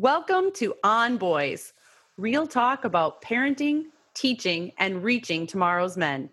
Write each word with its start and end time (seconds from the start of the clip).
Welcome 0.00 0.52
to 0.52 0.74
On 0.84 1.16
Boys, 1.16 1.72
real 2.16 2.46
talk 2.46 2.84
about 2.84 3.20
parenting, 3.20 3.86
teaching, 4.14 4.70
and 4.78 5.02
reaching 5.02 5.44
tomorrow's 5.44 5.96
men. 5.96 6.30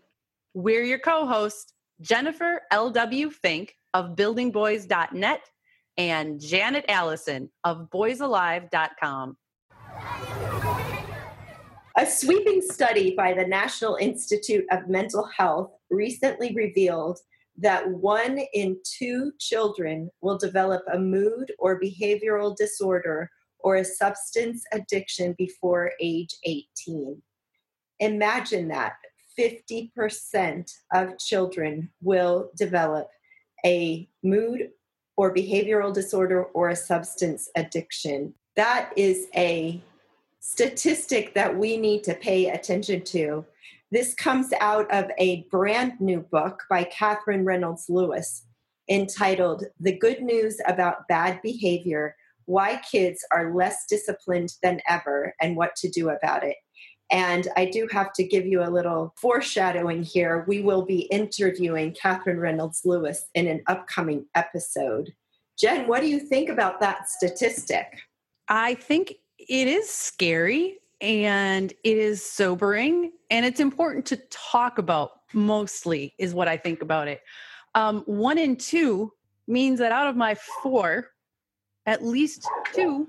We're 0.53 0.83
your 0.83 0.99
co 0.99 1.25
hosts, 1.25 1.73
Jennifer 1.99 2.61
L.W. 2.69 3.31
Fink 3.31 3.75
of 3.95 4.15
buildingboys.net 4.15 5.49
and 5.97 6.39
Janet 6.39 6.85
Allison 6.89 7.49
of 7.63 7.89
boysalive.com. 7.89 9.35
A 11.97 12.05
sweeping 12.05 12.61
study 12.61 13.15
by 13.15 13.33
the 13.33 13.47
National 13.47 13.95
Institute 13.95 14.65
of 14.69 14.89
Mental 14.89 15.27
Health 15.35 15.71
recently 15.89 16.53
revealed 16.53 17.17
that 17.57 17.89
one 17.89 18.41
in 18.53 18.77
two 18.83 19.31
children 19.39 20.11
will 20.21 20.37
develop 20.37 20.83
a 20.93 20.99
mood 20.99 21.51
or 21.57 21.81
behavioral 21.81 22.55
disorder 22.55 23.31
or 23.65 23.77
a 23.77 23.83
substance 23.83 24.63
addiction 24.71 25.33
before 25.39 25.91
age 25.99 26.35
18. 26.43 27.19
Imagine 27.99 28.67
that 28.67 28.93
50% 29.37 30.71
of 30.93 31.17
children 31.17 31.89
will 31.99 32.51
develop 32.55 33.09
a 33.65 34.07
mood 34.23 34.69
or 35.17 35.33
behavioral 35.33 35.91
disorder 35.91 36.43
or 36.43 36.69
a 36.69 36.75
substance 36.75 37.49
addiction. 37.57 38.35
That 38.55 38.91
is 38.95 39.25
a 39.35 39.81
statistic 40.39 41.33
that 41.33 41.57
we 41.57 41.75
need 41.75 42.03
to 42.03 42.13
pay 42.13 42.49
attention 42.49 43.01
to. 43.05 43.45
This 43.91 44.13
comes 44.13 44.53
out 44.61 44.89
of 44.91 45.09
a 45.17 45.41
brand 45.49 45.99
new 45.99 46.19
book 46.19 46.61
by 46.69 46.83
Katherine 46.83 47.43
Reynolds 47.43 47.85
Lewis 47.89 48.43
entitled 48.87 49.63
The 49.79 49.97
Good 49.97 50.21
News 50.21 50.61
About 50.67 51.07
Bad 51.07 51.41
Behavior 51.41 52.15
why 52.45 52.81
kids 52.89 53.25
are 53.31 53.53
less 53.55 53.85
disciplined 53.89 54.53
than 54.61 54.81
ever 54.87 55.33
and 55.41 55.55
what 55.55 55.75
to 55.77 55.89
do 55.89 56.09
about 56.09 56.43
it. 56.43 56.55
And 57.11 57.47
I 57.55 57.65
do 57.65 57.87
have 57.91 58.13
to 58.13 58.27
give 58.27 58.45
you 58.45 58.63
a 58.63 58.71
little 58.71 59.13
foreshadowing 59.21 60.03
here. 60.03 60.43
We 60.47 60.61
will 60.61 60.85
be 60.85 61.01
interviewing 61.11 61.93
Katherine 61.93 62.39
Reynolds 62.39 62.81
Lewis 62.83 63.25
in 63.35 63.47
an 63.47 63.61
upcoming 63.67 64.25
episode. 64.33 65.13
Jen, 65.57 65.87
what 65.87 66.01
do 66.01 66.07
you 66.07 66.19
think 66.19 66.49
about 66.49 66.79
that 66.79 67.09
statistic? 67.09 67.87
I 68.47 68.73
think 68.75 69.15
it 69.37 69.67
is 69.67 69.89
scary 69.89 70.79
and 71.01 71.71
it 71.83 71.97
is 71.97 72.25
sobering, 72.25 73.11
and 73.29 73.45
it's 73.45 73.59
important 73.59 74.05
to 74.07 74.17
talk 74.31 74.77
about 74.77 75.11
mostly, 75.33 76.13
is 76.17 76.33
what 76.33 76.47
I 76.47 76.57
think 76.57 76.81
about 76.81 77.07
it. 77.07 77.21
Um, 77.75 78.01
one 78.05 78.37
in 78.37 78.55
two 78.55 79.11
means 79.47 79.79
that 79.79 79.91
out 79.91 80.07
of 80.07 80.15
my 80.15 80.35
four, 80.63 81.11
at 81.85 82.03
least 82.03 82.47
two, 82.73 83.07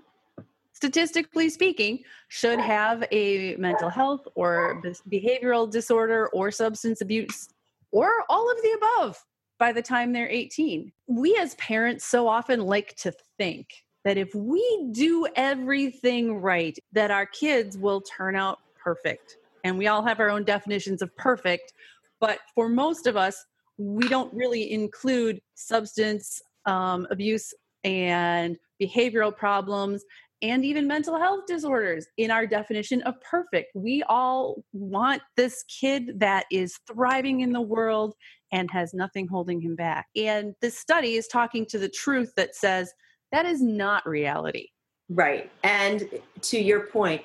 statistically 0.72 1.48
speaking, 1.48 2.00
should 2.28 2.58
have 2.58 3.04
a 3.10 3.56
mental 3.56 3.88
health 3.88 4.26
or 4.34 4.82
behavioral 5.10 5.70
disorder 5.70 6.28
or 6.28 6.50
substance 6.50 7.00
abuse 7.00 7.48
or 7.92 8.10
all 8.28 8.50
of 8.50 8.56
the 8.62 8.76
above 8.76 9.24
by 9.58 9.72
the 9.72 9.82
time 9.82 10.12
they're 10.12 10.28
18. 10.28 10.92
We 11.06 11.36
as 11.36 11.54
parents 11.54 12.04
so 12.04 12.28
often 12.28 12.60
like 12.60 12.94
to 12.96 13.12
think 13.38 13.68
that 14.04 14.18
if 14.18 14.34
we 14.34 14.88
do 14.92 15.26
everything 15.34 16.40
right, 16.40 16.78
that 16.92 17.10
our 17.10 17.26
kids 17.26 17.76
will 17.76 18.00
turn 18.02 18.36
out 18.36 18.60
perfect. 18.78 19.38
And 19.64 19.76
we 19.76 19.88
all 19.88 20.02
have 20.02 20.20
our 20.20 20.30
own 20.30 20.44
definitions 20.44 21.02
of 21.02 21.14
perfect, 21.16 21.72
but 22.20 22.38
for 22.54 22.68
most 22.68 23.06
of 23.06 23.16
us, 23.16 23.44
we 23.78 24.08
don't 24.08 24.32
really 24.32 24.72
include 24.72 25.40
substance 25.54 26.40
um, 26.66 27.06
abuse 27.10 27.52
and 27.84 28.56
behavioral 28.80 29.36
problems, 29.36 30.04
and 30.42 30.64
even 30.64 30.86
mental 30.86 31.18
health 31.18 31.44
disorders 31.46 32.06
in 32.18 32.30
our 32.30 32.46
definition 32.46 33.02
of 33.02 33.14
perfect. 33.22 33.70
We 33.74 34.02
all 34.08 34.62
want 34.72 35.22
this 35.36 35.64
kid 35.64 36.20
that 36.20 36.44
is 36.52 36.78
thriving 36.86 37.40
in 37.40 37.52
the 37.52 37.60
world 37.60 38.14
and 38.52 38.70
has 38.70 38.92
nothing 38.92 39.26
holding 39.26 39.60
him 39.60 39.74
back. 39.76 40.06
And 40.14 40.54
this 40.60 40.78
study 40.78 41.14
is 41.14 41.26
talking 41.26 41.66
to 41.66 41.78
the 41.78 41.88
truth 41.88 42.32
that 42.36 42.54
says 42.54 42.92
that 43.32 43.46
is 43.46 43.62
not 43.62 44.06
reality. 44.06 44.68
Right. 45.08 45.50
And 45.62 46.08
to 46.42 46.58
your 46.58 46.80
point, 46.80 47.22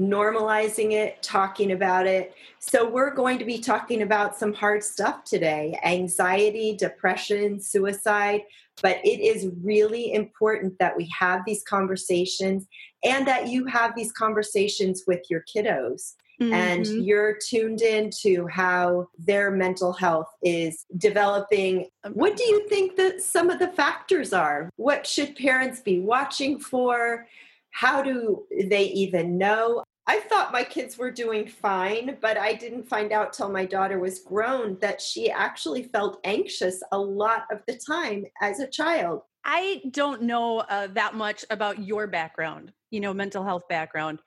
normalizing 0.00 0.92
it, 0.92 1.22
talking 1.22 1.72
about 1.72 2.06
it. 2.06 2.34
So, 2.58 2.88
we're 2.88 3.14
going 3.14 3.38
to 3.38 3.44
be 3.44 3.58
talking 3.58 4.02
about 4.02 4.36
some 4.36 4.52
hard 4.52 4.82
stuff 4.82 5.24
today 5.24 5.78
anxiety, 5.84 6.76
depression, 6.76 7.60
suicide. 7.60 8.42
But 8.82 8.98
it 9.04 9.20
is 9.20 9.48
really 9.62 10.12
important 10.12 10.78
that 10.80 10.96
we 10.96 11.08
have 11.16 11.42
these 11.46 11.62
conversations 11.62 12.66
and 13.04 13.26
that 13.26 13.48
you 13.48 13.66
have 13.66 13.94
these 13.94 14.12
conversations 14.12 15.04
with 15.06 15.20
your 15.30 15.44
kiddos. 15.54 16.14
Mm-hmm. 16.42 16.52
And 16.52 16.86
you're 17.06 17.38
tuned 17.48 17.80
in 17.80 18.10
to 18.22 18.48
how 18.48 19.08
their 19.18 19.52
mental 19.52 19.92
health 19.92 20.26
is 20.42 20.84
developing. 20.98 21.86
What 22.12 22.36
do 22.36 22.42
you 22.42 22.68
think 22.68 22.96
that 22.96 23.22
some 23.22 23.50
of 23.50 23.60
the 23.60 23.68
factors 23.68 24.32
are? 24.32 24.68
What 24.74 25.06
should 25.06 25.36
parents 25.36 25.80
be 25.80 26.00
watching 26.00 26.58
for? 26.58 27.28
How 27.74 28.02
do 28.02 28.44
they 28.68 28.84
even 28.84 29.36
know? 29.36 29.82
I 30.06 30.20
thought 30.20 30.52
my 30.52 30.62
kids 30.62 30.96
were 30.96 31.10
doing 31.10 31.48
fine, 31.48 32.18
but 32.20 32.38
I 32.38 32.54
didn't 32.54 32.88
find 32.88 33.10
out 33.12 33.32
till 33.32 33.50
my 33.50 33.64
daughter 33.64 33.98
was 33.98 34.20
grown 34.20 34.78
that 34.80 35.00
she 35.00 35.28
actually 35.28 35.82
felt 35.82 36.20
anxious 36.22 36.82
a 36.92 36.98
lot 36.98 37.46
of 37.50 37.62
the 37.66 37.76
time 37.76 38.26
as 38.40 38.60
a 38.60 38.68
child. 38.68 39.22
I 39.44 39.82
don't 39.90 40.22
know 40.22 40.58
uh, 40.60 40.86
that 40.92 41.14
much 41.14 41.44
about 41.50 41.82
your 41.82 42.06
background, 42.06 42.72
you 42.92 43.00
know, 43.00 43.12
mental 43.12 43.42
health 43.42 43.66
background. 43.68 44.20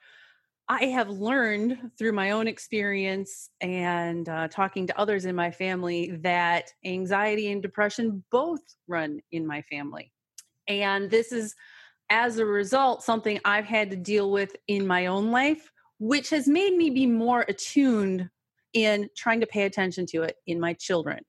I 0.68 0.84
have 0.84 1.08
learned 1.08 1.92
through 1.98 2.12
my 2.12 2.32
own 2.32 2.48
experience 2.48 3.48
and 3.62 4.28
uh, 4.28 4.48
talking 4.48 4.86
to 4.88 5.00
others 5.00 5.24
in 5.24 5.34
my 5.34 5.50
family 5.50 6.18
that 6.22 6.70
anxiety 6.84 7.50
and 7.50 7.62
depression 7.62 8.22
both 8.30 8.60
run 8.88 9.20
in 9.32 9.46
my 9.46 9.62
family. 9.62 10.12
And 10.68 11.10
this 11.10 11.32
is 11.32 11.54
as 12.10 12.38
a 12.38 12.46
result, 12.46 13.02
something 13.02 13.40
I've 13.44 13.64
had 13.64 13.90
to 13.90 13.96
deal 13.96 14.30
with 14.30 14.54
in 14.66 14.86
my 14.86 15.06
own 15.06 15.30
life, 15.30 15.70
which 15.98 16.30
has 16.30 16.48
made 16.48 16.76
me 16.76 16.90
be 16.90 17.06
more 17.06 17.44
attuned 17.48 18.28
in 18.72 19.08
trying 19.16 19.40
to 19.40 19.46
pay 19.46 19.62
attention 19.64 20.06
to 20.06 20.22
it 20.22 20.36
in 20.46 20.60
my 20.60 20.74
children. 20.74 21.20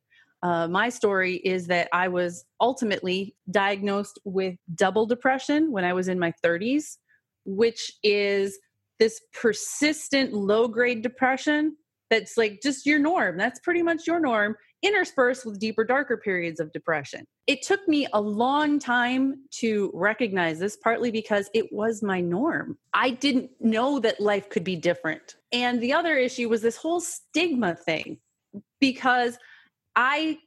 Uh, 0.41 0.67
my 0.67 0.87
story 0.87 1.35
is 1.37 1.67
that 1.67 1.89
I 1.91 2.07
was 2.07 2.45
ultimately 2.61 3.35
diagnosed 3.51 4.19
with 4.23 4.55
double 4.75 5.05
depression 5.05 5.71
when 5.71 5.83
I 5.83 5.93
was 5.93 6.07
in 6.07 6.17
my 6.17 6.33
30s, 6.43 6.97
which 7.45 7.91
is 8.03 8.57
this 8.99 9.19
persistent 9.33 10.33
low 10.33 10.67
grade 10.67 11.01
depression 11.01 11.75
that's 12.09 12.37
like 12.37 12.59
just 12.63 12.85
your 12.85 12.99
norm. 12.99 13.37
That's 13.37 13.59
pretty 13.59 13.83
much 13.83 14.07
your 14.07 14.19
norm 14.19 14.55
interspersed 14.81 15.45
with 15.45 15.59
deeper, 15.59 15.83
darker 15.83 16.17
periods 16.17 16.59
of 16.59 16.71
depression. 16.71 17.25
It 17.47 17.61
took 17.61 17.87
me 17.87 18.07
a 18.13 18.21
long 18.21 18.79
time 18.79 19.43
to 19.59 19.91
recognize 19.93 20.59
this, 20.59 20.77
partly 20.77 21.11
because 21.11 21.49
it 21.53 21.71
was 21.71 22.01
my 22.01 22.21
norm. 22.21 22.77
I 22.93 23.11
didn't 23.11 23.51
know 23.59 23.99
that 23.99 24.21
life 24.21 24.49
could 24.49 24.63
be 24.63 24.75
different. 24.75 25.35
And 25.51 25.81
the 25.81 25.93
other 25.93 26.15
issue 26.15 26.49
was 26.49 26.61
this 26.61 26.77
whole 26.77 27.01
stigma 27.01 27.75
thing, 27.75 28.19
because 28.79 29.37
I 29.95 30.37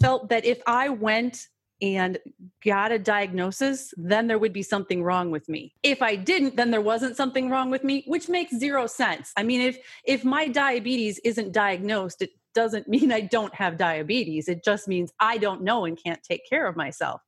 felt 0.00 0.28
that 0.28 0.44
if 0.44 0.60
I 0.66 0.88
went 0.88 1.48
and 1.82 2.18
got 2.62 2.92
a 2.92 2.98
diagnosis, 2.98 3.94
then 3.96 4.26
there 4.26 4.38
would 4.38 4.52
be 4.52 4.62
something 4.62 5.02
wrong 5.02 5.30
with 5.30 5.48
me. 5.48 5.72
If 5.82 6.02
I 6.02 6.14
didn't, 6.14 6.56
then 6.56 6.70
there 6.70 6.80
wasn't 6.82 7.16
something 7.16 7.48
wrong 7.48 7.70
with 7.70 7.84
me, 7.84 8.04
which 8.06 8.28
makes 8.28 8.54
zero 8.58 8.86
sense. 8.86 9.32
I 9.36 9.42
mean, 9.42 9.62
if 9.62 9.78
if 10.04 10.22
my 10.22 10.46
diabetes 10.46 11.18
isn't 11.24 11.52
diagnosed, 11.52 12.20
it 12.20 12.30
doesn't 12.54 12.88
mean 12.88 13.12
I 13.12 13.20
don't 13.20 13.54
have 13.54 13.78
diabetes. 13.78 14.48
It 14.48 14.64
just 14.64 14.88
means 14.88 15.12
I 15.20 15.38
don't 15.38 15.62
know 15.62 15.84
and 15.84 16.02
can't 16.02 16.22
take 16.22 16.48
care 16.48 16.66
of 16.66 16.76
myself. 16.76 17.20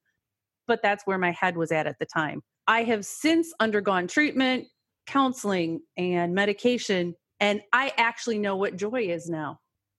But 0.67 0.81
that's 0.83 1.05
where 1.07 1.19
my 1.19 1.33
head 1.33 1.57
was 1.57 1.73
at 1.73 1.87
at 1.87 1.99
the 1.99 2.07
time. 2.07 2.43
I 2.67 2.85
have 2.85 3.05
since 3.05 3.53
undergone 3.59 4.07
treatment, 4.07 4.67
counseling, 5.07 5.81
and 5.97 6.35
medication, 6.35 7.15
and 7.41 7.61
I 7.73 7.93
actually 7.97 8.39
know 8.39 8.57
what 8.57 8.77
joy 8.77 9.09
is 9.09 9.29
now. 9.29 9.59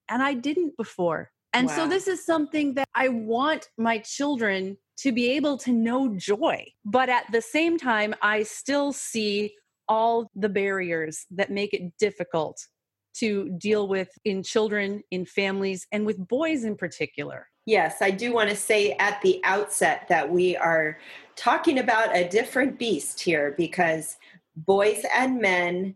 And 0.10 0.24
I 0.24 0.34
didn't 0.34 0.78
before. 0.78 1.31
And 1.52 1.68
wow. 1.68 1.75
so 1.75 1.88
this 1.88 2.08
is 2.08 2.25
something 2.25 2.74
that 2.75 2.88
I 2.96 3.10
want 3.10 3.70
my 3.78 4.00
children 4.00 4.78
to 4.98 5.12
be 5.12 5.31
able 5.31 5.58
to 5.58 5.72
know 5.72 6.16
joy. 6.16 6.66
But 6.86 7.10
at 7.10 7.25
the 7.31 7.42
same 7.42 7.78
time, 7.78 8.16
I 8.22 8.44
still 8.44 8.94
see 8.94 9.54
all 9.88 10.31
the 10.36 10.50
barriers 10.50 11.25
that 11.31 11.52
make 11.52 11.74
it 11.74 11.98
difficult 12.00 12.66
to 13.15 13.50
deal 13.57 13.88
with 13.88 14.10
in 14.25 14.44
children, 14.44 15.04
in 15.12 15.25
families, 15.25 15.88
and 15.92 16.06
with 16.06 16.27
boys 16.27 16.63
in 16.63 16.75
particular. 16.75 17.48
Yes, 17.65 18.01
I 18.01 18.12
do 18.12 18.33
want 18.33 18.50
to 18.50 18.56
say 18.56 18.94
at 18.94 19.21
the 19.21 19.39
outset 19.44 20.07
that 20.10 20.30
we 20.30 20.57
are 20.57 20.98
talking 21.36 21.80
about 21.80 22.15
a 22.15 22.27
different 22.27 22.77
beast 22.77 23.21
here 23.21 23.54
because 23.57 24.18
boys 24.56 25.06
and 25.15 25.39
men 25.39 25.95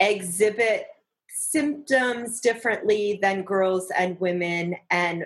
exhibit 0.00 0.86
symptoms 1.28 2.40
differently 2.40 3.18
than 3.22 3.42
girls 3.42 3.92
and 3.96 4.18
women. 4.18 4.76
And 4.90 5.24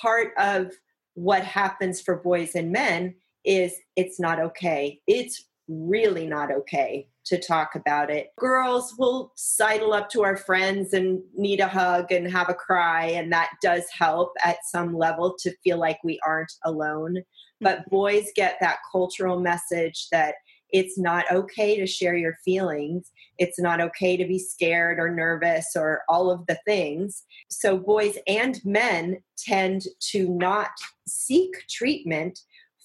part 0.00 0.32
of 0.38 0.72
what 1.14 1.42
happens 1.42 2.00
for 2.00 2.16
boys 2.16 2.54
and 2.54 2.70
men 2.70 3.14
is 3.44 3.74
it's 3.96 4.20
not 4.20 4.40
okay. 4.40 5.00
It's 5.06 5.46
really 5.68 6.26
not 6.26 6.50
okay 6.50 7.08
to 7.24 7.40
talk 7.40 7.74
about 7.74 8.10
it. 8.10 8.28
Girls 8.38 8.94
will 8.98 9.32
sidle 9.36 9.92
up 9.92 10.10
to 10.10 10.22
our 10.22 10.36
friends 10.36 10.92
and 10.92 11.20
need 11.36 11.60
a 11.60 11.68
hug 11.68 12.10
and 12.10 12.30
have 12.30 12.48
a 12.48 12.54
cry, 12.54 13.06
and 13.06 13.32
that 13.32 13.50
does 13.62 13.84
help 13.96 14.32
at 14.44 14.58
some 14.64 14.96
level 14.96 15.34
to 15.40 15.54
feel 15.62 15.78
like 15.78 15.98
we 16.02 16.18
aren't 16.26 16.52
alone. 16.64 17.22
But 17.60 17.80
mm-hmm. 17.80 17.90
boys 17.90 18.26
get 18.34 18.56
that 18.60 18.78
cultural 18.90 19.40
message 19.40 20.08
that 20.10 20.34
it's 20.72 20.98
not 20.98 21.30
okay 21.30 21.78
to 21.78 21.86
share 21.86 22.16
your 22.16 22.34
feelings. 22.44 23.12
It's 23.38 23.60
not 23.60 23.80
okay 23.80 24.16
to 24.16 24.24
be 24.24 24.38
scared 24.38 24.98
or 24.98 25.14
nervous 25.14 25.72
or 25.76 26.02
all 26.08 26.30
of 26.30 26.46
the 26.46 26.58
things. 26.64 27.24
So, 27.48 27.76
boys 27.76 28.16
and 28.26 28.58
men 28.64 29.18
tend 29.36 29.82
to 30.12 30.28
not 30.28 30.70
seek 31.06 31.50
treatment 31.68 32.40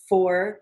for 0.08 0.60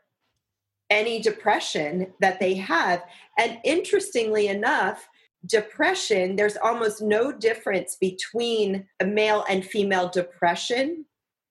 any 0.89 1.21
depression 1.21 2.13
that 2.19 2.39
they 2.39 2.53
have. 2.55 3.03
And 3.37 3.59
interestingly 3.63 4.47
enough, 4.47 5.07
depression, 5.45 6.35
there's 6.35 6.57
almost 6.57 7.01
no 7.01 7.31
difference 7.31 7.97
between 7.99 8.87
a 8.99 9.05
male 9.05 9.45
and 9.49 9.65
female 9.65 10.09
depression. 10.09 11.05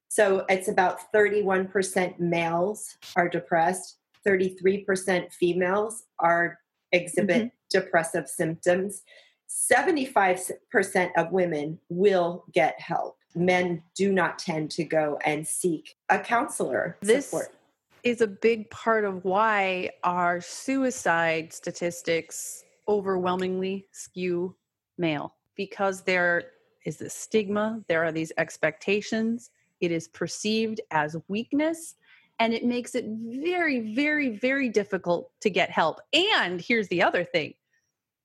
So 0.08 0.44
it's 0.48 0.68
about 0.68 1.12
31% 1.12 2.18
males 2.18 2.96
are 3.16 3.28
depressed 3.28 3.98
33% 4.26 5.32
females 5.32 6.04
are 6.18 6.58
exhibit 6.92 7.36
mm-hmm. 7.36 7.48
depressive 7.70 8.28
symptoms. 8.28 9.02
75% 9.48 11.10
of 11.16 11.32
women 11.32 11.78
will 11.88 12.44
get 12.52 12.80
help. 12.80 13.18
Men 13.34 13.82
do 13.96 14.12
not 14.12 14.38
tend 14.38 14.70
to 14.72 14.84
go 14.84 15.18
and 15.24 15.46
seek 15.46 15.96
a 16.08 16.18
counselor 16.18 16.96
this 17.02 17.26
support. 17.26 17.52
Is 18.04 18.20
a 18.20 18.26
big 18.26 18.68
part 18.70 19.04
of 19.04 19.24
why 19.24 19.90
our 20.04 20.40
suicide 20.40 21.52
statistics 21.52 22.62
overwhelmingly 22.86 23.86
skew 23.92 24.54
male 24.98 25.34
because 25.56 26.02
there 26.02 26.42
is 26.84 26.98
this 26.98 27.14
stigma, 27.14 27.80
there 27.88 28.04
are 28.04 28.12
these 28.12 28.32
expectations, 28.36 29.50
it 29.80 29.90
is 29.90 30.08
perceived 30.08 30.80
as 30.90 31.16
weakness 31.28 31.94
and 32.40 32.52
it 32.52 32.64
makes 32.64 32.94
it 32.94 33.04
very 33.08 33.94
very 33.94 34.36
very 34.36 34.68
difficult 34.68 35.30
to 35.40 35.48
get 35.50 35.70
help. 35.70 36.00
And 36.12 36.60
here's 36.60 36.88
the 36.88 37.02
other 37.02 37.24
thing 37.24 37.54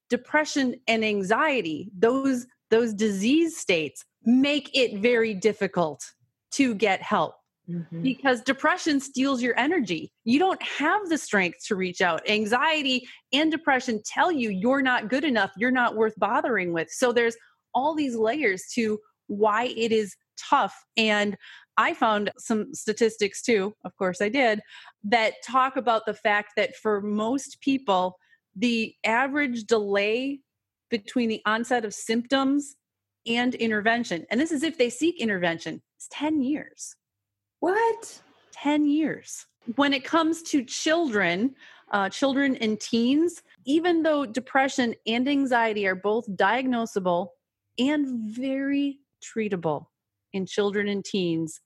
depression 0.09 0.75
and 0.87 1.05
anxiety 1.05 1.89
those 1.97 2.47
those 2.69 2.93
disease 2.93 3.57
states 3.57 4.05
make 4.25 4.69
it 4.73 4.99
very 4.99 5.33
difficult 5.33 6.13
to 6.51 6.73
get 6.73 7.01
help 7.01 7.35
mm-hmm. 7.69 8.01
because 8.01 8.41
depression 8.41 8.99
steals 8.99 9.41
your 9.41 9.57
energy 9.59 10.11
you 10.23 10.39
don't 10.39 10.61
have 10.63 11.07
the 11.09 11.17
strength 11.17 11.59
to 11.65 11.75
reach 11.75 12.01
out 12.01 12.27
anxiety 12.27 13.07
and 13.33 13.51
depression 13.51 14.01
tell 14.05 14.31
you 14.31 14.49
you're 14.49 14.81
not 14.81 15.09
good 15.09 15.23
enough 15.23 15.51
you're 15.57 15.71
not 15.71 15.95
worth 15.95 16.13
bothering 16.17 16.73
with 16.73 16.89
so 16.89 17.11
there's 17.11 17.37
all 17.73 17.95
these 17.95 18.15
layers 18.15 18.63
to 18.73 18.99
why 19.27 19.65
it 19.65 19.91
is 19.91 20.15
tough 20.49 20.75
and 20.97 21.37
I 21.79 21.93
found 21.93 22.29
some 22.37 22.73
statistics 22.73 23.41
too, 23.41 23.73
of 23.85 23.95
course 23.95 24.21
I 24.21 24.27
did, 24.27 24.59
that 25.05 25.35
talk 25.45 25.77
about 25.77 26.05
the 26.05 26.13
fact 26.13 26.51
that 26.57 26.75
for 26.75 26.99
most 26.99 27.61
people, 27.61 28.17
the 28.53 28.93
average 29.05 29.63
delay 29.63 30.41
between 30.89 31.29
the 31.29 31.41
onset 31.45 31.85
of 31.85 31.93
symptoms 31.93 32.75
and 33.25 33.55
intervention, 33.55 34.25
and 34.29 34.41
this 34.41 34.51
is 34.51 34.63
if 34.63 34.77
they 34.77 34.89
seek 34.89 35.21
intervention, 35.21 35.81
is 35.97 36.09
10 36.11 36.41
years. 36.41 36.97
What? 37.59 38.21
10 38.53 38.85
years. 38.85 39.45
When 39.75 39.93
it 39.93 40.03
comes 40.03 40.41
to 40.43 40.63
children, 40.63 41.55
uh, 41.91 42.09
children 42.09 42.55
and 42.57 42.79
teens, 42.79 43.41
even 43.65 44.03
though 44.03 44.25
depression 44.25 44.95
and 45.05 45.27
anxiety 45.27 45.87
are 45.87 45.95
both 45.95 46.29
diagnosable 46.35 47.29
and 47.77 48.31
very 48.31 48.99
treatable 49.21 49.85
in 50.33 50.45
children 50.45 50.87
and 50.87 51.03
teens, 51.03 51.61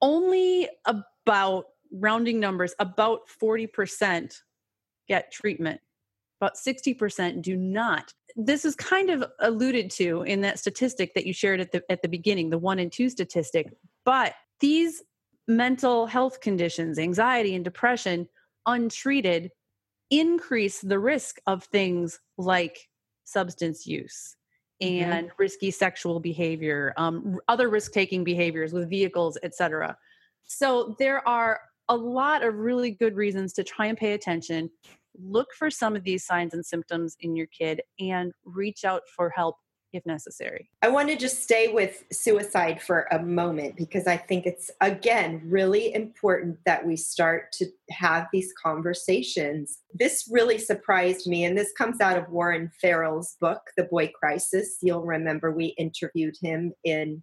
only 0.00 0.68
about 0.84 1.66
rounding 1.90 2.40
numbers 2.40 2.74
about 2.78 3.20
40% 3.40 4.42
get 5.08 5.32
treatment 5.32 5.80
about 6.40 6.56
60% 6.56 7.40
do 7.40 7.56
not 7.56 8.12
this 8.36 8.64
is 8.64 8.74
kind 8.74 9.10
of 9.10 9.24
alluded 9.38 9.90
to 9.92 10.22
in 10.22 10.40
that 10.40 10.58
statistic 10.58 11.14
that 11.14 11.24
you 11.24 11.32
shared 11.32 11.60
at 11.60 11.70
the 11.70 11.82
at 11.90 12.02
the 12.02 12.08
beginning 12.08 12.50
the 12.50 12.58
1 12.58 12.80
and 12.80 12.90
2 12.90 13.08
statistic 13.08 13.72
but 14.04 14.34
these 14.64 15.02
mental 15.46 16.06
health 16.06 16.40
conditions 16.40 16.98
anxiety 16.98 17.54
and 17.54 17.64
depression 17.64 18.26
untreated 18.64 19.50
increase 20.10 20.80
the 20.80 20.98
risk 20.98 21.36
of 21.46 21.64
things 21.64 22.18
like 22.38 22.88
substance 23.24 23.86
use 23.86 24.36
Mm-hmm. 24.82 25.12
and 25.12 25.26
mm-hmm. 25.28 25.36
risky 25.38 25.70
sexual 25.70 26.18
behavior, 26.18 26.92
um, 26.96 27.38
other 27.46 27.68
risk 27.68 27.92
taking 27.92 28.24
behaviors 28.24 28.72
with 28.72 28.90
vehicles, 28.90 29.38
etc. 29.44 29.96
So 30.42 30.96
there 30.98 31.26
are 31.28 31.60
a 31.88 31.96
lot 31.96 32.42
of 32.42 32.56
really 32.56 32.90
good 32.90 33.14
reasons 33.14 33.52
to 33.54 33.62
try 33.62 33.86
and 33.86 33.96
pay 33.96 34.14
attention. 34.14 34.68
Look 35.16 35.48
for 35.56 35.70
some 35.70 35.94
of 35.94 36.02
these 36.02 36.26
signs 36.26 36.54
and 36.54 36.66
symptoms 36.66 37.16
in 37.20 37.36
your 37.36 37.46
kid 37.46 37.82
and 38.00 38.32
reach 38.44 38.84
out 38.84 39.02
for 39.14 39.30
help 39.30 39.56
if 39.94 40.04
necessary. 40.04 40.68
I 40.82 40.88
want 40.88 41.08
to 41.08 41.16
just 41.16 41.42
stay 41.42 41.72
with 41.72 42.04
suicide 42.12 42.82
for 42.82 43.06
a 43.10 43.22
moment 43.22 43.76
because 43.76 44.06
I 44.06 44.16
think 44.16 44.44
it's, 44.44 44.70
again, 44.80 45.40
really 45.44 45.94
important 45.94 46.58
that 46.66 46.86
we 46.86 46.96
start 46.96 47.52
to 47.52 47.66
have 47.90 48.26
these 48.32 48.52
conversations. 48.62 49.78
This 49.94 50.28
really 50.30 50.58
surprised 50.58 51.26
me, 51.26 51.44
and 51.44 51.56
this 51.56 51.72
comes 51.72 52.00
out 52.00 52.18
of 52.18 52.28
Warren 52.28 52.70
Farrell's 52.80 53.36
book, 53.40 53.70
The 53.76 53.84
Boy 53.84 54.12
Crisis. 54.18 54.78
You'll 54.82 55.06
remember 55.06 55.52
we 55.52 55.66
interviewed 55.78 56.34
him 56.42 56.72
in 56.84 57.22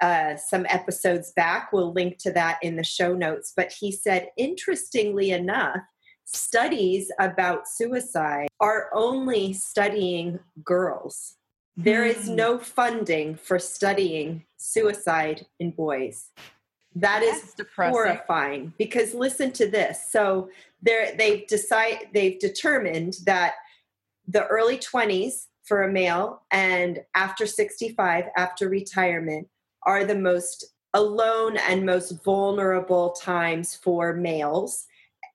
uh, 0.00 0.36
some 0.36 0.66
episodes 0.68 1.32
back. 1.32 1.72
We'll 1.72 1.92
link 1.92 2.18
to 2.18 2.32
that 2.32 2.58
in 2.62 2.76
the 2.76 2.84
show 2.84 3.14
notes. 3.14 3.52
But 3.56 3.72
he 3.72 3.90
said, 3.90 4.28
interestingly 4.36 5.30
enough, 5.30 5.78
studies 6.24 7.10
about 7.18 7.68
suicide 7.68 8.48
are 8.60 8.90
only 8.92 9.52
studying 9.52 10.38
girls 10.64 11.35
there 11.76 12.04
is 12.04 12.26
hmm. 12.26 12.36
no 12.36 12.58
funding 12.58 13.36
for 13.36 13.58
studying 13.58 14.44
suicide 14.56 15.46
in 15.60 15.70
boys. 15.70 16.30
That 16.94 17.20
That's 17.20 17.48
is 17.48 17.54
depressing. 17.54 17.92
horrifying 17.92 18.72
because 18.78 19.12
listen 19.12 19.52
to 19.52 19.70
this. 19.70 20.10
So 20.10 20.48
they've 20.82 21.46
decide 21.46 22.08
they've 22.14 22.38
determined 22.38 23.18
that 23.26 23.54
the 24.26 24.46
early 24.46 24.78
20s 24.78 25.46
for 25.64 25.82
a 25.82 25.92
male 25.92 26.42
and 26.50 27.00
after 27.14 27.46
65 27.46 28.24
after 28.36 28.68
retirement 28.68 29.48
are 29.82 30.04
the 30.04 30.14
most 30.14 30.64
alone 30.94 31.58
and 31.68 31.84
most 31.84 32.24
vulnerable 32.24 33.10
times 33.10 33.74
for 33.74 34.14
males 34.14 34.86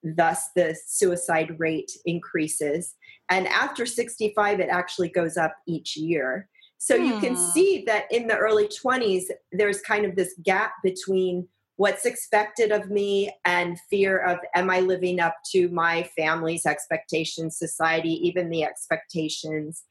thus 0.04 0.50
the 0.56 0.76
suicide 0.88 1.60
rate 1.60 1.92
increases 2.06 2.96
and 3.32 3.48
after 3.48 3.86
65, 3.86 4.60
it 4.60 4.70
actually 4.70 5.10
goes 5.10 5.38
up 5.38 5.56
each 5.66 5.96
year. 5.96 6.50
So 6.78 6.98
hmm. 6.98 7.06
you 7.06 7.20
can 7.20 7.36
hmm. 7.36 7.52
see 7.52 7.84
that 7.88 8.06
in 8.12 8.28
the 8.28 8.38
early 8.38 8.68
20s, 8.68 9.24
there's 9.52 9.82
kind 9.82 10.06
of 10.06 10.16
this 10.16 10.36
gap 10.44 10.74
between 10.84 11.48
what's 11.78 12.06
expected 12.06 12.72
of 12.72 12.92
me 12.92 13.34
and 13.46 13.80
fear 13.90 14.20
of 14.20 14.38
am 14.54 14.70
I 14.70 14.82
living 14.82 15.20
up 15.20 15.38
to 15.54 15.70
my 15.70 16.04
family's 16.16 16.66
expectations, 16.66 17.58
society, 17.58 18.20
even 18.28 18.50
the 18.50 18.64
expectations 18.64 19.84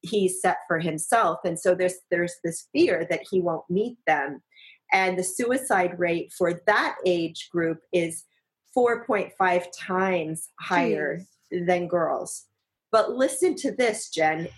he 0.00 0.28
set 0.28 0.58
for 0.66 0.80
himself. 0.80 1.38
And 1.44 1.58
so 1.58 1.74
there's 1.74 1.98
there's 2.10 2.34
this 2.42 2.66
fear 2.72 3.06
that 3.10 3.22
he 3.30 3.40
won't 3.40 3.68
meet 3.68 3.98
them. 4.06 4.42
And 4.92 5.18
the 5.18 5.24
suicide 5.24 5.98
rate 5.98 6.32
for 6.36 6.62
that 6.66 6.96
age 7.04 7.48
group 7.52 7.80
is 7.92 8.24
4.5 8.76 9.66
times 9.78 10.48
higher 10.60 11.20
Jeez. 11.52 11.66
than 11.66 11.88
girls. 11.88 12.45
But 12.96 13.10
listen 13.10 13.54
to 13.56 13.72
this, 13.72 14.08
Jen. 14.08 14.48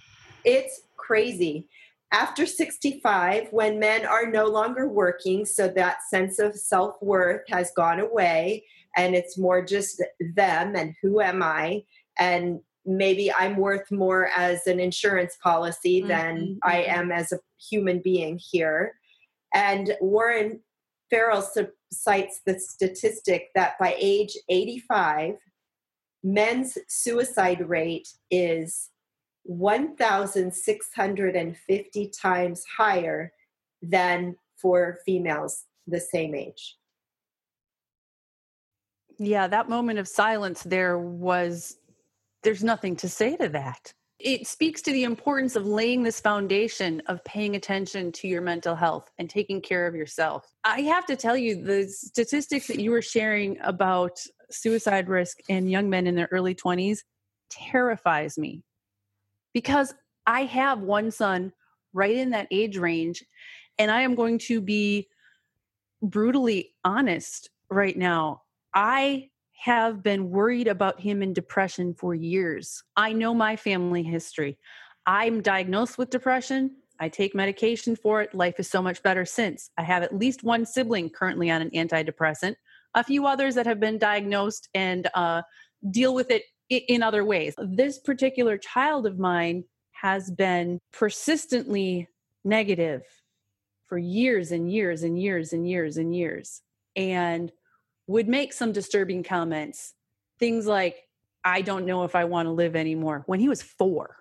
It's 0.44 0.82
crazy. 0.96 1.66
After 2.12 2.46
65, 2.46 3.48
when 3.50 3.80
men 3.80 4.06
are 4.06 4.30
no 4.30 4.46
longer 4.46 4.86
working, 4.88 5.44
so 5.44 5.66
that 5.66 6.04
sense 6.08 6.38
of 6.38 6.54
self 6.54 7.02
worth 7.02 7.42
has 7.48 7.72
gone 7.72 7.98
away, 7.98 8.64
and 8.96 9.16
it's 9.16 9.36
more 9.36 9.64
just 9.64 10.00
them 10.36 10.76
and 10.76 10.94
who 11.02 11.20
am 11.20 11.42
I, 11.42 11.82
and 12.16 12.60
maybe 12.86 13.32
I'm 13.32 13.56
worth 13.56 13.90
more 13.90 14.30
as 14.36 14.68
an 14.68 14.78
insurance 14.78 15.36
policy 15.42 15.98
mm-hmm. 15.98 16.08
than 16.08 16.36
mm-hmm. 16.36 16.58
I 16.62 16.82
am 16.84 17.10
as 17.10 17.32
a 17.32 17.40
human 17.68 17.98
being 17.98 18.38
here. 18.40 18.94
And 19.52 19.96
Warren 20.00 20.60
Farrell 21.10 21.44
cites 21.90 22.40
the 22.46 22.60
statistic 22.60 23.48
that 23.56 23.76
by 23.80 23.96
age 23.98 24.36
85, 24.48 25.34
men's 26.22 26.78
suicide 26.88 27.68
rate 27.68 28.08
is 28.30 28.90
1,650 29.44 32.12
times 32.20 32.64
higher 32.76 33.32
than 33.80 34.36
for 34.60 34.98
females 35.06 35.64
the 35.86 36.00
same 36.00 36.34
age. 36.34 36.76
Yeah, 39.18 39.46
that 39.48 39.68
moment 39.68 39.98
of 39.98 40.06
silence 40.06 40.62
there 40.62 40.98
was, 40.98 41.78
there's 42.42 42.62
nothing 42.62 42.94
to 42.96 43.08
say 43.08 43.36
to 43.36 43.48
that. 43.48 43.92
It 44.18 44.48
speaks 44.48 44.82
to 44.82 44.92
the 44.92 45.04
importance 45.04 45.54
of 45.54 45.64
laying 45.64 46.02
this 46.02 46.20
foundation 46.20 47.00
of 47.06 47.22
paying 47.24 47.54
attention 47.54 48.10
to 48.12 48.26
your 48.26 48.42
mental 48.42 48.74
health 48.74 49.10
and 49.18 49.30
taking 49.30 49.60
care 49.60 49.86
of 49.86 49.94
yourself. 49.94 50.52
I 50.64 50.80
have 50.82 51.06
to 51.06 51.16
tell 51.16 51.36
you, 51.36 51.62
the 51.62 51.86
statistics 51.88 52.66
that 52.66 52.80
you 52.80 52.90
were 52.90 53.02
sharing 53.02 53.58
about 53.60 54.18
suicide 54.50 55.08
risk 55.08 55.38
in 55.48 55.68
young 55.68 55.88
men 55.88 56.06
in 56.08 56.16
their 56.16 56.28
early 56.32 56.54
20s 56.54 56.98
terrifies 57.48 58.36
me 58.36 58.64
because 59.54 59.94
I 60.26 60.44
have 60.44 60.80
one 60.80 61.10
son 61.10 61.52
right 61.92 62.16
in 62.16 62.30
that 62.30 62.48
age 62.50 62.76
range, 62.76 63.24
and 63.78 63.90
I 63.90 64.02
am 64.02 64.14
going 64.14 64.38
to 64.40 64.60
be 64.60 65.08
brutally 66.02 66.74
honest 66.84 67.50
right 67.70 67.96
now. 67.96 68.42
I 68.74 69.30
have 69.58 70.02
been 70.02 70.30
worried 70.30 70.68
about 70.68 71.00
him 71.00 71.22
in 71.22 71.32
depression 71.32 71.92
for 71.94 72.14
years. 72.14 72.82
I 72.96 73.12
know 73.12 73.34
my 73.34 73.56
family 73.56 74.02
history. 74.02 74.56
I'm 75.06 75.42
diagnosed 75.42 75.98
with 75.98 76.10
depression. 76.10 76.76
I 77.00 77.08
take 77.08 77.34
medication 77.34 77.96
for 77.96 78.22
it. 78.22 78.34
Life 78.34 78.54
is 78.58 78.70
so 78.70 78.80
much 78.80 79.02
better 79.02 79.24
since. 79.24 79.70
I 79.76 79.82
have 79.82 80.02
at 80.02 80.16
least 80.16 80.44
one 80.44 80.64
sibling 80.64 81.10
currently 81.10 81.50
on 81.50 81.62
an 81.62 81.70
antidepressant, 81.70 82.54
a 82.94 83.02
few 83.02 83.26
others 83.26 83.56
that 83.56 83.66
have 83.66 83.80
been 83.80 83.98
diagnosed 83.98 84.68
and 84.74 85.08
uh, 85.14 85.42
deal 85.90 86.14
with 86.14 86.30
it 86.30 86.44
in 86.70 87.02
other 87.02 87.24
ways. 87.24 87.54
This 87.58 87.98
particular 87.98 88.58
child 88.58 89.06
of 89.06 89.18
mine 89.18 89.64
has 89.92 90.30
been 90.30 90.78
persistently 90.92 92.08
negative 92.44 93.02
for 93.86 93.98
years 93.98 94.52
and 94.52 94.70
years 94.70 95.02
and 95.02 95.20
years 95.20 95.52
and 95.52 95.68
years 95.68 95.96
and 95.96 96.14
years 96.14 96.62
and 96.94 97.52
would 98.08 98.26
make 98.26 98.52
some 98.52 98.72
disturbing 98.72 99.22
comments. 99.22 99.94
Things 100.40 100.66
like, 100.66 100.96
I 101.44 101.60
don't 101.60 101.86
know 101.86 102.02
if 102.02 102.16
I 102.16 102.24
want 102.24 102.46
to 102.46 102.52
live 102.52 102.74
anymore 102.74 103.22
when 103.26 103.38
he 103.38 103.48
was 103.48 103.62
four. 103.62 104.16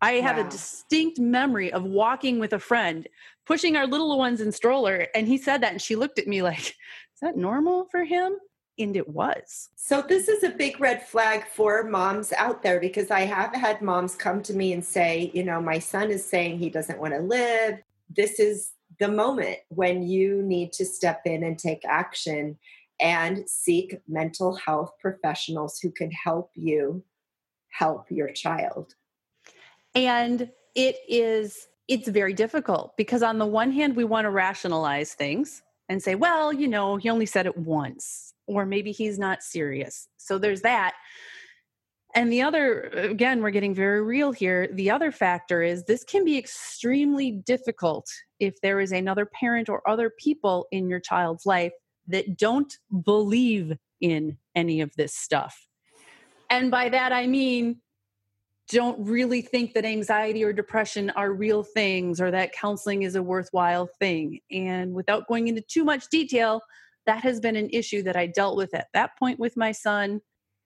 I 0.00 0.12
have 0.14 0.36
wow. 0.36 0.46
a 0.46 0.50
distinct 0.50 1.18
memory 1.18 1.72
of 1.72 1.82
walking 1.84 2.38
with 2.38 2.52
a 2.52 2.58
friend, 2.58 3.08
pushing 3.46 3.76
our 3.76 3.86
little 3.86 4.18
ones 4.18 4.40
in 4.40 4.52
stroller, 4.52 5.06
and 5.14 5.26
he 5.26 5.38
said 5.38 5.62
that, 5.62 5.72
and 5.72 5.82
she 5.82 5.96
looked 5.96 6.18
at 6.18 6.26
me 6.26 6.42
like, 6.42 6.58
"Is 6.60 7.20
that 7.20 7.36
normal 7.36 7.86
for 7.90 8.04
him?" 8.04 8.36
and 8.78 8.96
it 8.96 9.08
was. 9.08 9.68
So, 9.76 10.02
this 10.02 10.28
is 10.28 10.42
a 10.42 10.50
big 10.50 10.80
red 10.80 11.06
flag 11.06 11.46
for 11.46 11.84
moms 11.84 12.32
out 12.32 12.62
there 12.62 12.80
because 12.80 13.10
I 13.10 13.20
have 13.20 13.54
had 13.54 13.82
moms 13.82 14.14
come 14.14 14.42
to 14.44 14.54
me 14.54 14.72
and 14.72 14.84
say, 14.84 15.30
you 15.34 15.44
know, 15.44 15.60
my 15.60 15.78
son 15.78 16.10
is 16.10 16.24
saying 16.24 16.58
he 16.58 16.70
doesn't 16.70 16.98
want 16.98 17.14
to 17.14 17.20
live. 17.20 17.80
This 18.14 18.40
is 18.40 18.72
the 18.98 19.08
moment 19.08 19.58
when 19.68 20.02
you 20.02 20.42
need 20.42 20.72
to 20.74 20.84
step 20.84 21.22
in 21.26 21.44
and 21.44 21.58
take 21.58 21.84
action 21.84 22.58
and 23.02 23.48
seek 23.48 23.98
mental 24.08 24.54
health 24.54 24.92
professionals 25.00 25.78
who 25.80 25.90
can 25.90 26.10
help 26.10 26.50
you 26.54 27.04
help 27.68 28.06
your 28.10 28.30
child. 28.30 28.94
And 29.94 30.50
it 30.74 30.96
is 31.08 31.68
it's 31.88 32.08
very 32.08 32.32
difficult 32.32 32.96
because 32.96 33.22
on 33.22 33.38
the 33.38 33.46
one 33.46 33.72
hand 33.72 33.96
we 33.96 34.04
want 34.04 34.24
to 34.24 34.30
rationalize 34.30 35.12
things 35.12 35.62
and 35.88 36.02
say 36.02 36.14
well 36.14 36.52
you 36.52 36.68
know 36.68 36.96
he 36.96 37.10
only 37.10 37.26
said 37.26 37.44
it 37.44 37.58
once 37.58 38.32
or 38.46 38.66
maybe 38.66 38.92
he's 38.92 39.18
not 39.18 39.42
serious. 39.42 40.08
So 40.16 40.38
there's 40.38 40.62
that. 40.62 40.94
And 42.14 42.30
the 42.30 42.42
other, 42.42 42.82
again, 42.92 43.42
we're 43.42 43.50
getting 43.50 43.74
very 43.74 44.02
real 44.02 44.32
here. 44.32 44.68
The 44.70 44.90
other 44.90 45.10
factor 45.10 45.62
is 45.62 45.84
this 45.84 46.04
can 46.04 46.24
be 46.24 46.36
extremely 46.36 47.30
difficult 47.30 48.06
if 48.38 48.60
there 48.60 48.80
is 48.80 48.92
another 48.92 49.24
parent 49.24 49.70
or 49.70 49.88
other 49.88 50.10
people 50.18 50.66
in 50.72 50.88
your 50.88 51.00
child's 51.00 51.46
life 51.46 51.72
that 52.08 52.36
don't 52.36 52.76
believe 53.04 53.76
in 54.00 54.36
any 54.54 54.80
of 54.80 54.94
this 54.96 55.14
stuff. 55.14 55.68
And 56.50 56.70
by 56.70 56.88
that, 56.90 57.12
I 57.12 57.26
mean, 57.26 57.80
don't 58.68 58.98
really 59.06 59.42
think 59.42 59.74
that 59.74 59.84
anxiety 59.84 60.42
or 60.44 60.52
depression 60.52 61.10
are 61.10 61.32
real 61.32 61.62
things 61.62 62.20
or 62.20 62.30
that 62.30 62.52
counseling 62.52 63.02
is 63.02 63.16
a 63.16 63.22
worthwhile 63.22 63.88
thing. 63.98 64.40
And 64.50 64.94
without 64.94 65.28
going 65.28 65.48
into 65.48 65.62
too 65.62 65.84
much 65.84 66.08
detail, 66.10 66.60
that 67.06 67.22
has 67.22 67.40
been 67.40 67.56
an 67.56 67.68
issue 67.70 68.02
that 68.02 68.16
I 68.16 68.26
dealt 68.26 68.56
with 68.56 68.74
at 68.74 68.88
that 68.94 69.18
point 69.18 69.38
with 69.38 69.56
my 69.56 69.72
son. 69.72 70.20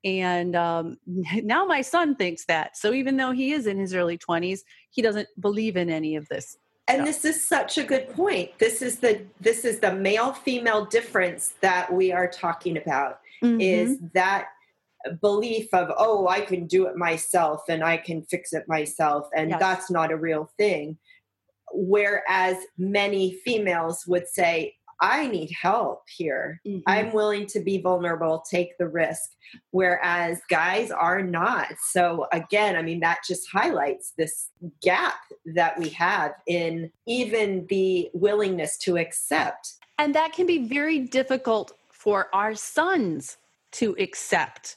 And 0.04 0.54
um, 0.54 0.98
now 1.06 1.64
my 1.64 1.82
son 1.82 2.14
thinks 2.14 2.44
that. 2.46 2.76
So 2.76 2.92
even 2.92 3.16
though 3.16 3.32
he 3.32 3.52
is 3.52 3.66
in 3.66 3.78
his 3.78 3.94
early 3.94 4.18
20s, 4.18 4.60
he 4.90 5.02
doesn't 5.02 5.28
believe 5.40 5.76
in 5.76 5.90
any 5.90 6.16
of 6.16 6.28
this. 6.28 6.56
And 6.88 7.06
this 7.06 7.24
is 7.24 7.42
such 7.42 7.78
a 7.78 7.84
good 7.84 8.08
point. 8.10 8.50
This 8.58 8.80
is 8.80 9.00
the 9.00 9.22
this 9.40 9.64
is 9.64 9.80
the 9.80 9.92
male 9.92 10.32
female 10.32 10.84
difference 10.84 11.54
that 11.60 11.92
we 11.92 12.12
are 12.12 12.28
talking 12.28 12.76
about 12.76 13.20
mm-hmm. 13.42 13.60
is 13.60 13.98
that 14.14 14.48
belief 15.20 15.72
of 15.72 15.90
oh 15.96 16.28
I 16.28 16.40
can 16.40 16.66
do 16.66 16.86
it 16.86 16.96
myself 16.96 17.62
and 17.68 17.82
I 17.82 17.96
can 17.96 18.22
fix 18.22 18.52
it 18.52 18.64
myself 18.68 19.28
and 19.34 19.50
yes. 19.50 19.60
that's 19.60 19.90
not 19.90 20.10
a 20.10 20.16
real 20.16 20.50
thing 20.56 20.98
whereas 21.72 22.56
many 22.78 23.32
females 23.44 24.04
would 24.06 24.28
say 24.28 24.75
I 25.00 25.26
need 25.26 25.50
help 25.60 26.02
here. 26.08 26.60
Mm-hmm. 26.66 26.80
I'm 26.86 27.12
willing 27.12 27.46
to 27.48 27.60
be 27.60 27.80
vulnerable, 27.80 28.44
take 28.50 28.76
the 28.78 28.88
risk, 28.88 29.30
whereas 29.70 30.40
guys 30.48 30.90
are 30.90 31.22
not. 31.22 31.68
So, 31.80 32.26
again, 32.32 32.76
I 32.76 32.82
mean, 32.82 33.00
that 33.00 33.18
just 33.26 33.48
highlights 33.50 34.12
this 34.16 34.48
gap 34.82 35.14
that 35.54 35.78
we 35.78 35.90
have 35.90 36.32
in 36.46 36.90
even 37.06 37.66
the 37.68 38.10
willingness 38.14 38.78
to 38.78 38.96
accept. 38.96 39.74
And 39.98 40.14
that 40.14 40.32
can 40.32 40.46
be 40.46 40.66
very 40.66 41.00
difficult 41.00 41.72
for 41.90 42.28
our 42.34 42.54
sons 42.54 43.38
to 43.72 43.96
accept 43.98 44.76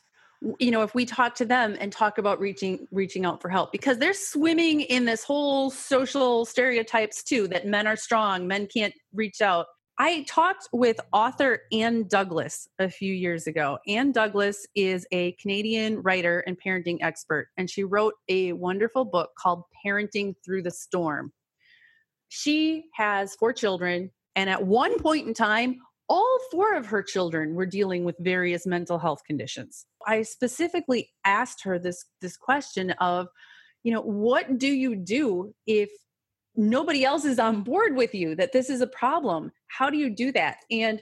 you 0.58 0.72
know 0.72 0.82
if 0.84 0.96
we 0.96 1.06
talk 1.06 1.36
to 1.36 1.46
them 1.46 1.76
and 1.80 1.92
talk 1.92 2.18
about 2.18 2.40
reaching 2.40 2.88
reaching 2.92 3.26
out 3.26 3.42
for 3.42 3.50
help 3.50 3.72
because 3.72 3.98
they're 3.98 4.14
swimming 4.14 4.82
in 4.82 5.06
this 5.06 5.24
whole 5.24 5.70
social 5.70 6.46
stereotypes 6.46 7.24
too 7.24 7.48
that 7.48 7.68
men 7.68 7.86
are 7.86 7.96
strong 7.96 8.48
men 8.48 8.68
can't 8.68 8.94
reach 9.14 9.42
out 9.42 9.66
I 10.02 10.24
talked 10.24 10.70
with 10.72 10.98
author 11.12 11.64
Ann 11.74 12.08
Douglas 12.08 12.70
a 12.80 12.90
few 12.90 13.14
years 13.14 13.48
ago. 13.48 13.80
Ann 13.86 14.14
Douglas 14.14 14.66
is 14.74 15.06
a 15.12 15.34
Canadian 15.34 16.02
writer 16.02 16.40
and 16.48 16.58
parenting 16.58 17.00
expert, 17.02 17.50
and 17.58 17.70
she 17.70 17.84
wrote 17.84 18.14
a 18.30 18.54
wonderful 18.54 19.04
book 19.04 19.32
called 19.38 19.64
Parenting 19.86 20.36
Through 20.46 20.64
the 20.64 20.72
Storm. 20.72 21.34
She 22.30 22.86
has 22.94 23.36
four 23.36 23.52
children, 23.52 24.10
and 24.38 24.50
at 24.50 24.66
one 24.66 24.98
point 25.00 25.28
in 25.28 25.34
time, 25.34 25.76
all 26.08 26.40
four 26.50 26.76
of 26.76 26.86
her 26.86 27.04
children 27.04 27.54
were 27.54 27.66
dealing 27.66 28.06
with 28.06 28.16
various 28.20 28.66
mental 28.66 29.00
health 29.00 29.24
conditions. 29.28 29.86
I 30.08 30.22
specifically 30.22 31.10
asked 31.26 31.62
her 31.66 31.78
this, 31.78 32.06
this 32.22 32.38
question 32.38 32.92
of, 33.02 33.28
you 33.84 33.92
know, 33.94 34.02
what 34.02 34.58
do 34.58 34.68
you 34.68 34.96
do 34.96 35.54
if 35.68 35.90
nobody 36.60 37.06
else 37.06 37.26
is 37.26 37.40
on 37.40 37.64
board 37.64 37.96
with 37.96 38.14
you 38.14 38.36
that 38.36 38.52
this 38.52 38.70
is 38.70 38.82
a 38.82 38.88
problem. 38.88 39.52
How 39.68 39.90
do 39.90 39.98
you 39.98 40.10
do 40.10 40.32
that? 40.34 40.58
And 40.70 41.02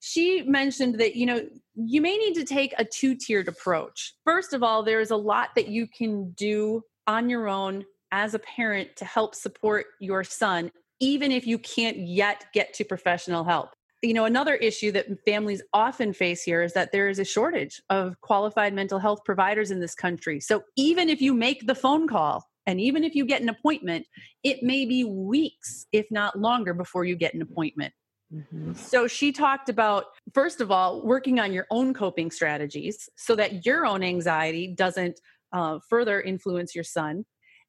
she 0.00 0.42
mentioned 0.42 0.98
that 1.00 1.16
you 1.16 1.24
know 1.24 1.40
you 1.74 2.00
may 2.00 2.16
need 2.16 2.34
to 2.34 2.44
take 2.44 2.74
a 2.78 2.84
two-tiered 2.84 3.48
approach. 3.48 4.14
First 4.24 4.52
of 4.52 4.62
all 4.62 4.82
there's 4.82 5.10
a 5.10 5.16
lot 5.16 5.50
that 5.54 5.68
you 5.68 5.86
can 5.86 6.32
do 6.32 6.82
on 7.06 7.30
your 7.30 7.48
own 7.48 7.84
as 8.12 8.34
a 8.34 8.38
parent 8.40 8.96
to 8.96 9.04
help 9.04 9.34
support 9.34 9.86
your 10.00 10.24
son 10.24 10.70
even 11.00 11.30
if 11.30 11.46
you 11.46 11.58
can't 11.58 11.98
yet 11.98 12.46
get 12.54 12.72
to 12.72 12.84
professional 12.84 13.44
help. 13.44 13.70
You 14.02 14.14
know, 14.14 14.24
another 14.24 14.54
issue 14.54 14.92
that 14.92 15.06
families 15.24 15.62
often 15.72 16.12
face 16.12 16.42
here 16.42 16.62
is 16.62 16.72
that 16.72 16.92
there 16.92 17.08
is 17.08 17.18
a 17.18 17.24
shortage 17.24 17.82
of 17.90 18.20
qualified 18.22 18.72
mental 18.72 18.98
health 18.98 19.20
providers 19.24 19.70
in 19.70 19.80
this 19.80 19.94
country. 19.94 20.40
So 20.40 20.62
even 20.76 21.08
if 21.08 21.20
you 21.20 21.34
make 21.34 21.66
the 21.66 21.74
phone 21.74 22.08
call 22.08 22.46
and 22.66 22.80
even 22.80 23.04
if 23.04 23.14
you 23.14 23.24
get 23.24 23.42
an 23.42 23.48
appointment, 23.48 24.06
it 24.42 24.62
may 24.62 24.84
be 24.84 25.04
weeks, 25.04 25.86
if 25.92 26.06
not 26.10 26.38
longer, 26.38 26.74
before 26.74 27.04
you 27.04 27.16
get 27.16 27.34
an 27.34 27.42
appointment. 27.42 27.92
Mm-hmm. 28.34 28.72
So 28.74 29.06
she 29.06 29.30
talked 29.30 29.68
about, 29.68 30.06
first 30.34 30.60
of 30.60 30.70
all, 30.70 31.06
working 31.06 31.38
on 31.38 31.52
your 31.52 31.66
own 31.70 31.94
coping 31.94 32.30
strategies 32.30 33.08
so 33.16 33.36
that 33.36 33.64
your 33.64 33.86
own 33.86 34.02
anxiety 34.02 34.74
doesn't 34.74 35.20
uh, 35.52 35.78
further 35.88 36.20
influence 36.20 36.74
your 36.74 36.84
son. 36.84 37.24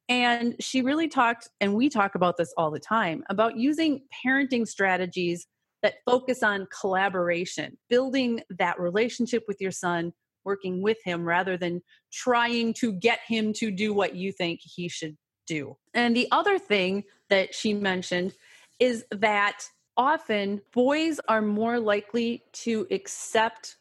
And 0.10 0.56
she 0.60 0.82
really 0.82 1.10
talked, 1.10 1.50
and 1.62 1.76
we 1.76 1.90
talk 1.90 2.16
about 2.16 2.38
this 2.38 2.54
all 2.58 2.72
the 2.72 2.80
time, 2.80 3.24
about 3.30 3.58
using 3.58 4.02
parenting 4.26 4.68
strategies 4.68 5.46
that 5.84 5.96
focus 6.06 6.42
on 6.42 6.68
collaboration, 6.80 7.78
building 7.90 8.42
that 8.58 8.80
relationship 8.80 9.44
with 9.48 9.58
your 9.60 9.72
son, 9.72 10.14
working 10.48 10.82
with 10.82 10.98
him 11.04 11.28
rather 11.28 11.58
than 11.58 11.82
trying 12.12 12.74
to 12.74 12.94
get 12.94 13.20
him 13.28 13.52
to 13.52 13.70
do 13.70 13.94
what 13.94 14.16
you 14.16 14.32
think 14.32 14.62
he 14.64 14.88
should 14.88 15.16
do. 15.46 15.76
And 15.94 16.16
the 16.16 16.28
other 16.32 16.58
thing 16.58 17.04
that 17.30 17.54
she 17.54 17.74
mentioned 17.74 18.34
is 18.80 19.06
that 19.12 19.66
often 19.98 20.62
boys 20.72 21.20
are 21.28 21.42
more 21.42 21.80
likely 21.80 22.44
to 22.54 22.88
accept 22.92 23.76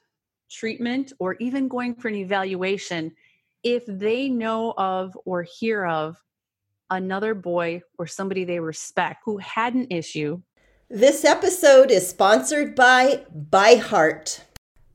treatment 0.51 1.13
or 1.21 1.37
even 1.39 1.69
going 1.69 1.95
for 1.95 2.09
an 2.09 2.17
evaluation 2.17 3.13
if 3.63 3.85
they 3.87 4.29
know 4.29 4.75
of 4.77 5.17
or 5.25 5.45
hear 5.45 5.87
of 5.87 6.17
another 6.91 7.35
boy 7.35 7.81
or 7.99 8.09
somebody 8.09 8.45
they 8.45 8.61
respect 8.61 9.23
who 9.25 9.37
had 9.39 9.75
an 9.75 9.87
issue. 9.91 10.41
This 10.91 11.25
episode 11.25 11.91
is 11.91 12.09
sponsored 12.09 12.75
by 12.75 13.25
ByHeart. 13.51 14.41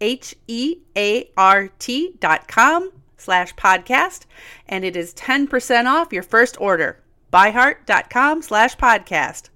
H 0.00 0.34
E 0.46 0.78
A 0.96 1.30
R 1.36 1.68
T 1.78 2.16
dot 2.20 2.48
com 2.48 2.90
slash 3.16 3.54
podcast, 3.54 4.24
and 4.68 4.84
it 4.84 4.96
is 4.96 5.14
10% 5.14 5.86
off 5.86 6.12
your 6.12 6.22
first 6.22 6.60
order. 6.60 7.02
Byheart.com 7.32 8.42
slash 8.42 8.76
podcast. 8.76 9.50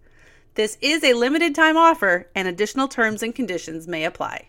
This 0.55 0.79
is 0.81 1.03
a 1.03 1.15
limited 1.15 1.55
time 1.55 1.77
offer, 1.77 2.31
and 2.35 2.47
additional 2.47 2.87
terms 2.87 3.23
and 3.23 3.35
conditions 3.35 3.89
may 3.89 4.05
apply. 4.05 4.49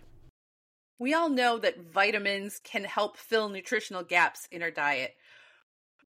We 1.00 1.14
all 1.14 1.30
know 1.30 1.58
that 1.58 1.92
vitamins 1.92 2.62
can 2.64 2.84
help 2.84 3.18
fill 3.18 3.50
nutritional 3.50 4.04
gaps 4.04 4.48
in 4.52 4.62
our 4.62 4.72
diet. 4.72 5.16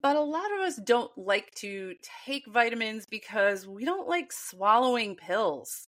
But 0.02 0.16
a 0.16 0.20
lot 0.20 0.52
of 0.52 0.60
us 0.60 0.76
don't 0.76 1.10
like 1.16 1.52
to 1.56 1.94
take 2.24 2.46
vitamins 2.46 3.06
because 3.06 3.66
we 3.66 3.84
don't 3.84 4.06
like 4.06 4.30
swallowing 4.32 5.16
pills. 5.16 5.88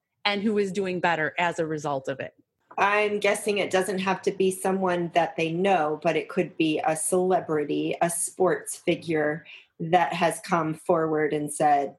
and 0.25 0.41
who 0.41 0.57
is 0.57 0.71
doing 0.71 0.99
better 0.99 1.33
as 1.37 1.59
a 1.59 1.65
result 1.65 2.07
of 2.07 2.19
it. 2.19 2.33
I'm 2.77 3.19
guessing 3.19 3.57
it 3.57 3.71
doesn't 3.71 3.99
have 3.99 4.21
to 4.23 4.31
be 4.31 4.51
someone 4.51 5.11
that 5.13 5.35
they 5.35 5.51
know, 5.51 5.99
but 6.01 6.15
it 6.15 6.29
could 6.29 6.55
be 6.57 6.81
a 6.85 6.95
celebrity, 6.95 7.95
a 8.01 8.09
sports 8.09 8.77
figure 8.77 9.45
that 9.79 10.13
has 10.13 10.39
come 10.45 10.73
forward 10.73 11.33
and 11.33 11.51
said, 11.51 11.95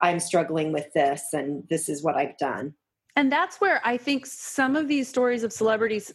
I'm 0.00 0.20
struggling 0.20 0.72
with 0.72 0.92
this 0.92 1.32
and 1.32 1.66
this 1.68 1.88
is 1.88 2.02
what 2.02 2.16
I've 2.16 2.36
done. 2.38 2.74
And 3.16 3.30
that's 3.30 3.60
where 3.60 3.80
I 3.84 3.96
think 3.96 4.26
some 4.26 4.76
of 4.76 4.88
these 4.88 5.08
stories 5.08 5.42
of 5.42 5.52
celebrities 5.52 6.12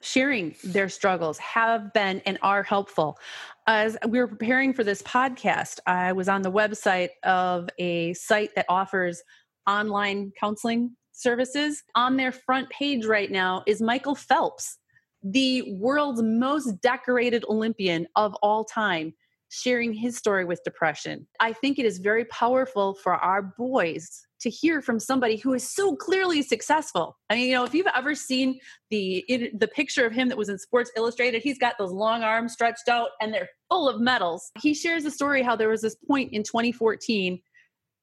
sharing 0.00 0.54
their 0.62 0.88
struggles 0.88 1.38
have 1.38 1.92
been 1.92 2.20
and 2.24 2.38
are 2.42 2.62
helpful. 2.62 3.18
As 3.66 3.96
we 4.08 4.18
were 4.18 4.28
preparing 4.28 4.72
for 4.72 4.84
this 4.84 5.02
podcast, 5.02 5.80
I 5.86 6.12
was 6.12 6.28
on 6.28 6.42
the 6.42 6.52
website 6.52 7.10
of 7.24 7.68
a 7.78 8.14
site 8.14 8.54
that 8.54 8.66
offers 8.68 9.22
online 9.68 10.32
counseling 10.40 10.96
services. 11.12 11.82
On 11.94 12.16
their 12.16 12.32
front 12.32 12.68
page 12.70 13.04
right 13.04 13.30
now 13.30 13.62
is 13.66 13.82
Michael 13.82 14.14
Phelps, 14.14 14.78
the 15.22 15.76
world's 15.78 16.22
most 16.22 16.80
decorated 16.80 17.44
Olympian 17.48 18.06
of 18.16 18.34
all 18.36 18.64
time, 18.64 19.12
sharing 19.50 19.92
his 19.92 20.16
story 20.16 20.44
with 20.44 20.62
depression. 20.64 21.26
I 21.40 21.52
think 21.52 21.78
it 21.78 21.86
is 21.86 21.98
very 21.98 22.24
powerful 22.26 22.94
for 22.94 23.14
our 23.14 23.42
boys 23.42 24.26
to 24.40 24.50
hear 24.50 24.80
from 24.80 25.00
somebody 25.00 25.36
who 25.36 25.52
is 25.52 25.68
so 25.68 25.96
clearly 25.96 26.42
successful. 26.42 27.18
I 27.28 27.34
mean, 27.34 27.48
you 27.48 27.54
know, 27.54 27.64
if 27.64 27.74
you've 27.74 27.88
ever 27.94 28.14
seen 28.14 28.60
the 28.90 29.24
the 29.54 29.68
picture 29.68 30.06
of 30.06 30.12
him 30.12 30.28
that 30.28 30.38
was 30.38 30.48
in 30.48 30.58
Sports 30.58 30.92
Illustrated, 30.96 31.42
he's 31.42 31.58
got 31.58 31.74
those 31.78 31.90
long 31.90 32.22
arms 32.22 32.52
stretched 32.52 32.88
out 32.88 33.10
and 33.20 33.34
they're 33.34 33.48
full 33.68 33.88
of 33.88 34.00
medals. 34.00 34.50
He 34.60 34.74
shares 34.74 35.04
a 35.04 35.10
story 35.10 35.42
how 35.42 35.56
there 35.56 35.68
was 35.68 35.82
this 35.82 35.96
point 36.06 36.32
in 36.32 36.42
2014. 36.42 37.40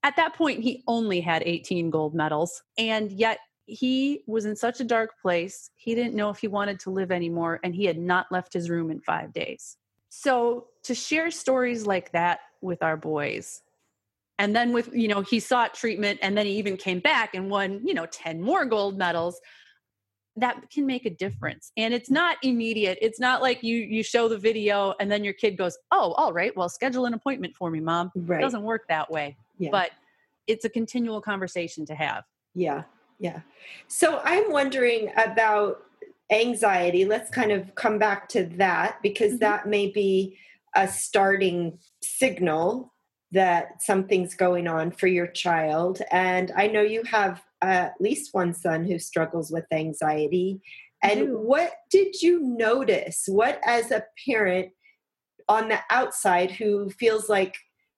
At 0.05 0.17
that 0.17 0.35
point, 0.35 0.61
he 0.61 0.83
only 0.87 1.19
had 1.19 1.41
18 1.43 1.89
gold 1.89 2.13
medals, 2.13 2.61
and 2.77 3.11
yet 3.11 3.39
he 3.65 4.21
was 4.27 4.45
in 4.45 4.55
such 4.55 4.79
a 4.79 4.83
dark 4.83 5.19
place. 5.19 5.71
He 5.75 5.95
didn't 5.95 6.13
know 6.13 6.29
if 6.29 6.37
he 6.37 6.47
wanted 6.47 6.79
to 6.81 6.91
live 6.91 7.11
anymore, 7.11 7.59
and 7.63 7.73
he 7.73 7.85
had 7.85 7.97
not 7.97 8.27
left 8.31 8.53
his 8.53 8.69
room 8.69 8.91
in 8.91 9.01
five 9.01 9.33
days. 9.33 9.77
So, 10.09 10.67
to 10.83 10.93
share 10.93 11.31
stories 11.31 11.87
like 11.87 12.11
that 12.11 12.41
with 12.61 12.83
our 12.83 12.97
boys 12.97 13.63
and 14.37 14.55
then 14.55 14.73
with 14.73 14.89
you 14.93 15.07
know 15.07 15.21
he 15.21 15.39
sought 15.39 15.73
treatment 15.73 16.19
and 16.21 16.37
then 16.37 16.45
he 16.45 16.53
even 16.53 16.77
came 16.77 16.99
back 16.99 17.33
and 17.35 17.49
won 17.49 17.81
you 17.85 17.93
know 17.93 18.05
10 18.05 18.41
more 18.41 18.65
gold 18.65 18.97
medals 18.97 19.39
that 20.35 20.69
can 20.69 20.85
make 20.85 21.05
a 21.05 21.09
difference 21.09 21.71
and 21.77 21.93
it's 21.93 22.09
not 22.09 22.37
immediate 22.43 22.97
it's 23.01 23.19
not 23.19 23.41
like 23.41 23.63
you 23.63 23.77
you 23.77 24.03
show 24.03 24.27
the 24.27 24.37
video 24.37 24.93
and 24.99 25.11
then 25.11 25.23
your 25.23 25.33
kid 25.33 25.57
goes 25.57 25.77
oh 25.91 26.13
all 26.13 26.33
right 26.33 26.55
well 26.57 26.67
schedule 26.67 27.05
an 27.05 27.13
appointment 27.13 27.55
for 27.55 27.69
me 27.69 27.79
mom 27.79 28.11
Right. 28.15 28.39
it 28.39 28.43
doesn't 28.43 28.63
work 28.63 28.87
that 28.89 29.09
way 29.09 29.37
Yeah. 29.57 29.69
but 29.71 29.91
it's 30.47 30.65
a 30.65 30.69
continual 30.69 31.21
conversation 31.21 31.85
to 31.87 31.95
have 31.95 32.23
Yeah, 32.53 32.83
yeah. 33.19 33.41
So 33.87 34.21
I'm 34.23 34.51
wondering 34.51 35.11
about 35.17 35.81
anxiety. 36.31 37.05
Let's 37.05 37.29
kind 37.29 37.51
of 37.51 37.75
come 37.75 37.97
back 37.99 38.27
to 38.29 38.45
that 38.57 39.01
because 39.01 39.33
Mhm. 39.33 39.39
that 39.39 39.67
may 39.67 39.91
be 39.91 40.37
a 40.75 40.87
starting 40.87 41.79
signal 42.01 42.93
that 43.31 43.81
something's 43.81 44.35
going 44.35 44.67
on 44.67 44.91
for 44.91 45.07
your 45.07 45.27
child. 45.27 46.01
And 46.11 46.51
I 46.55 46.67
know 46.67 46.81
you 46.81 47.03
have 47.03 47.43
at 47.61 47.93
least 47.99 48.33
one 48.33 48.53
son 48.53 48.85
who 48.85 48.97
struggles 48.99 49.51
with 49.51 49.65
anxiety. 49.71 50.61
And 51.01 51.35
what 51.39 51.71
did 51.91 52.21
you 52.21 52.39
notice? 52.39 53.25
What, 53.27 53.59
as 53.65 53.91
a 53.91 54.05
parent 54.27 54.71
on 55.47 55.69
the 55.69 55.79
outside 55.89 56.51
who 56.51 56.89
feels 56.89 57.29
like 57.29 57.55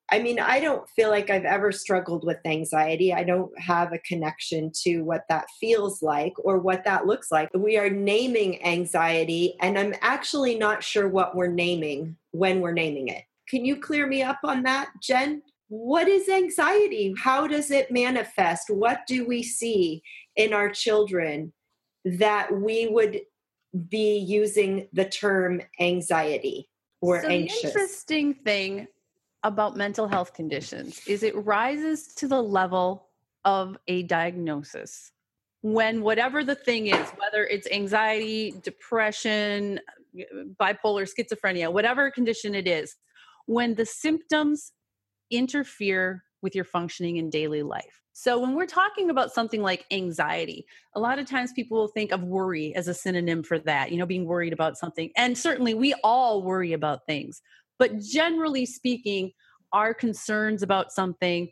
I 0.09 0.19
mean, 0.19 0.39
I 0.39 0.61
don't 0.61 0.87
feel 0.89 1.09
like 1.09 1.29
I've 1.29 1.43
ever 1.43 1.71
struggled 1.71 2.25
with 2.25 2.37
anxiety. 2.45 3.13
I 3.13 3.23
don't 3.23 3.51
have 3.59 3.91
a 3.91 3.99
connection 3.99 4.71
to 4.83 5.01
what 5.01 5.25
that 5.27 5.47
feels 5.59 6.01
like 6.01 6.33
or 6.37 6.59
what 6.59 6.85
that 6.85 7.05
looks 7.05 7.29
like. 7.29 7.49
We 7.53 7.77
are 7.77 7.89
naming 7.89 8.63
anxiety, 8.63 9.55
and 9.61 9.77
I'm 9.77 9.93
actually 10.01 10.57
not 10.57 10.81
sure 10.81 11.09
what 11.09 11.35
we're 11.35 11.47
naming 11.47 12.15
when 12.31 12.61
we're 12.61 12.71
naming 12.71 13.09
it. 13.09 13.23
Can 13.49 13.65
you 13.65 13.77
clear 13.77 14.07
me 14.07 14.23
up 14.23 14.39
on 14.45 14.63
that, 14.63 14.89
Jen? 15.01 15.41
What 15.67 16.07
is 16.07 16.29
anxiety? 16.29 17.13
How 17.17 17.45
does 17.45 17.69
it 17.69 17.91
manifest? 17.91 18.69
What 18.69 19.01
do 19.07 19.27
we 19.27 19.43
see 19.43 20.01
in 20.37 20.53
our 20.53 20.69
children 20.69 21.51
that 22.05 22.53
we 22.53 22.87
would 22.87 23.21
be 23.89 24.17
using 24.17 24.87
the 24.93 25.03
term 25.03 25.61
anxiety 25.81 26.69
or 27.01 27.21
so 27.21 27.27
anxious? 27.27 27.61
the 27.61 27.67
interesting 27.67 28.33
thing 28.33 28.87
about 29.47 29.77
mental 29.77 30.07
health 30.07 30.33
conditions 30.33 31.01
is 31.07 31.23
it 31.23 31.35
rises 31.45 32.13
to 32.15 32.27
the 32.27 32.41
level 32.41 33.07
of 33.45 33.77
a 33.87 34.03
diagnosis. 34.03 35.11
When 35.61 36.01
whatever 36.01 36.43
the 36.43 36.55
thing 36.55 36.87
is 36.87 37.09
whether 37.17 37.45
it's 37.45 37.67
anxiety 37.71 38.53
depression 38.61 39.79
bipolar 40.59 41.07
schizophrenia 41.07 41.71
whatever 41.71 42.11
condition 42.11 42.55
it 42.55 42.67
is 42.67 42.95
when 43.45 43.75
the 43.75 43.85
symptoms 43.85 44.71
interfere 45.31 46.23
with 46.41 46.55
your 46.55 46.63
functioning 46.63 47.17
in 47.17 47.29
daily 47.29 47.63
life. 47.63 48.01
So 48.13 48.39
when 48.39 48.55
we're 48.55 48.65
talking 48.65 49.09
about 49.09 49.31
something 49.31 49.61
like 49.61 49.85
anxiety 49.91 50.65
a 50.93 50.99
lot 50.99 51.19
of 51.19 51.29
times 51.29 51.53
people 51.53 51.77
will 51.77 51.87
think 51.87 52.11
of 52.11 52.23
worry 52.23 52.75
as 52.75 52.87
a 52.87 52.93
synonym 52.93 53.43
for 53.43 53.59
that 53.59 53.91
you 53.91 53.97
know 53.97 54.05
being 54.05 54.25
worried 54.25 54.53
about 54.53 54.77
something. 54.77 55.09
And 55.15 55.37
certainly 55.37 55.73
we 55.73 55.93
all 56.03 56.43
worry 56.43 56.73
about 56.73 57.05
things 57.05 57.41
but 57.79 57.99
generally 57.99 58.65
speaking 58.65 59.31
our 59.73 59.93
concerns 59.93 60.63
about 60.63 60.91
something 60.91 61.49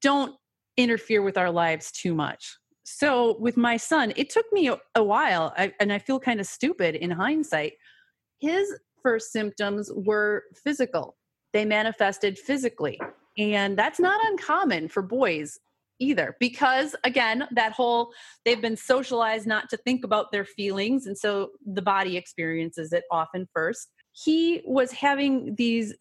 don't 0.00 0.34
interfere 0.76 1.22
with 1.22 1.38
our 1.38 1.50
lives 1.50 1.92
too 1.92 2.14
much. 2.14 2.56
So 2.84 3.36
with 3.38 3.56
my 3.56 3.76
son 3.76 4.12
it 4.16 4.30
took 4.30 4.46
me 4.52 4.70
a, 4.94 5.02
while 5.02 5.54
I, 5.56 5.72
and 5.80 5.92
i 5.92 5.98
feel 5.98 6.20
kind 6.20 6.40
of 6.40 6.46
stupid 6.46 6.94
in 6.94 7.10
hindsight. 7.10 7.74
His 8.40 8.72
first 9.02 9.32
symptoms 9.32 9.90
were 9.94 10.44
physical. 10.54 11.16
They 11.52 11.64
manifested 11.64 12.38
physically. 12.38 13.00
And 13.38 13.78
that's 13.78 14.00
not 14.00 14.20
uncommon 14.24 14.88
for 14.88 15.02
boys 15.02 15.58
either 16.00 16.36
because 16.40 16.96
again 17.04 17.46
that 17.52 17.72
whole 17.72 18.12
they've 18.44 18.60
been 18.60 18.76
socialized 18.76 19.46
not 19.46 19.68
to 19.70 19.76
think 19.76 20.04
about 20.04 20.32
their 20.32 20.44
feelings 20.44 21.06
and 21.06 21.16
so 21.16 21.50
the 21.64 21.82
body 21.82 22.16
experiences 22.16 22.92
it 22.92 23.04
often 23.12 23.46
first 23.54 23.88
he 24.14 24.62
was 24.64 24.92
having 24.92 25.54
these 25.56 25.94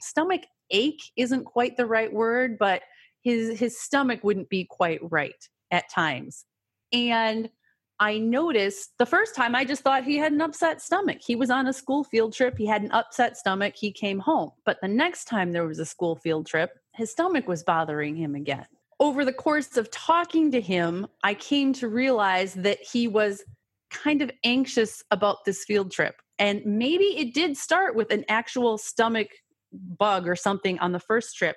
stomach 0.00 0.42
ache 0.70 1.02
isn't 1.16 1.44
quite 1.44 1.76
the 1.76 1.84
right 1.84 2.12
word 2.12 2.56
but 2.58 2.82
his 3.22 3.58
his 3.58 3.78
stomach 3.78 4.24
wouldn't 4.24 4.48
be 4.48 4.64
quite 4.64 5.00
right 5.10 5.48
at 5.70 5.90
times. 5.90 6.44
And 6.92 7.50
i 7.98 8.16
noticed 8.16 8.92
the 8.98 9.04
first 9.04 9.34
time 9.34 9.54
i 9.54 9.64
just 9.64 9.82
thought 9.82 10.04
he 10.04 10.16
had 10.16 10.32
an 10.32 10.40
upset 10.40 10.80
stomach. 10.80 11.18
He 11.24 11.36
was 11.36 11.50
on 11.50 11.66
a 11.66 11.72
school 11.72 12.04
field 12.04 12.32
trip 12.32 12.56
he 12.56 12.66
had 12.66 12.82
an 12.82 12.92
upset 12.92 13.36
stomach 13.36 13.74
he 13.76 13.92
came 13.92 14.20
home. 14.20 14.50
But 14.64 14.78
the 14.80 14.88
next 14.88 15.24
time 15.24 15.52
there 15.52 15.66
was 15.66 15.78
a 15.78 15.86
school 15.86 16.16
field 16.16 16.46
trip 16.46 16.70
his 16.94 17.10
stomach 17.10 17.46
was 17.46 17.62
bothering 17.62 18.16
him 18.16 18.34
again. 18.34 18.66
Over 18.98 19.24
the 19.24 19.32
course 19.32 19.76
of 19.76 19.90
talking 19.90 20.50
to 20.52 20.60
him 20.60 21.06
i 21.24 21.34
came 21.34 21.72
to 21.74 21.88
realize 21.88 22.54
that 22.54 22.78
he 22.80 23.08
was 23.08 23.42
kind 23.90 24.22
of 24.22 24.30
anxious 24.44 25.02
about 25.10 25.44
this 25.44 25.64
field 25.64 25.90
trip 25.90 26.14
and 26.38 26.62
maybe 26.64 27.04
it 27.18 27.34
did 27.34 27.56
start 27.56 27.94
with 27.94 28.12
an 28.12 28.24
actual 28.28 28.78
stomach 28.78 29.28
bug 29.72 30.28
or 30.28 30.36
something 30.36 30.78
on 30.78 30.92
the 30.92 31.00
first 31.00 31.36
trip 31.36 31.56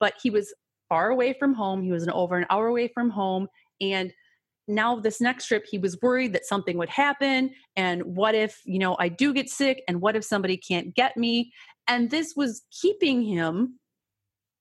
but 0.00 0.14
he 0.22 0.30
was 0.30 0.54
far 0.88 1.10
away 1.10 1.32
from 1.32 1.54
home 1.54 1.82
he 1.82 1.90
was 1.90 2.02
an 2.02 2.10
over 2.10 2.36
an 2.36 2.46
hour 2.50 2.66
away 2.66 2.88
from 2.88 3.10
home 3.10 3.46
and 3.80 4.12
now 4.66 4.96
this 4.96 5.20
next 5.20 5.46
trip 5.46 5.66
he 5.70 5.78
was 5.78 6.00
worried 6.00 6.32
that 6.32 6.46
something 6.46 6.78
would 6.78 6.88
happen 6.88 7.50
and 7.76 8.02
what 8.02 8.34
if 8.34 8.60
you 8.64 8.78
know 8.78 8.96
i 8.98 9.08
do 9.08 9.32
get 9.34 9.48
sick 9.48 9.82
and 9.88 10.00
what 10.00 10.16
if 10.16 10.24
somebody 10.24 10.56
can't 10.56 10.94
get 10.94 11.16
me? 11.16 11.52
And 11.86 12.10
this 12.10 12.34
was 12.36 12.62
keeping 12.70 13.22
him 13.22 13.78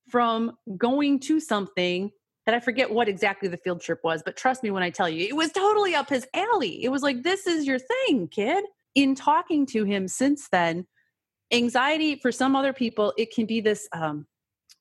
from 0.10 0.58
going 0.78 1.20
to 1.22 1.40
something 1.40 2.12
that 2.46 2.54
I 2.56 2.60
forget 2.60 2.92
what 2.92 3.08
exactly 3.08 3.48
the 3.48 3.58
field 3.58 3.82
trip 3.82 4.00
was, 4.04 4.22
but 4.24 4.36
trust 4.36 4.64
me 4.64 4.72
when 4.72 4.84
I 4.84 4.90
tell 4.90 5.08
you, 5.10 5.26
it 5.28 5.36
was 5.36 5.52
totally 5.52 5.96
up 5.96 6.10
his 6.10 6.28
alley. 6.34 6.84
It 6.84 6.90
was 6.90 7.02
like, 7.02 7.24
this 7.24 7.48
is 7.48 7.66
your 7.66 7.80
thing, 7.80 8.28
kid. 8.28 8.66
In 8.96 9.16
talking 9.16 9.66
to 9.68 9.86
him 9.86 10.08
since 10.08 10.50
then, 10.50 10.86
anxiety 11.52 12.16
for 12.16 12.32
some 12.32 12.56
other 12.56 12.74
people, 12.74 13.14
it 13.18 13.34
can 13.34 13.46
be 13.46 13.62
this 13.62 13.88
um, 13.94 14.28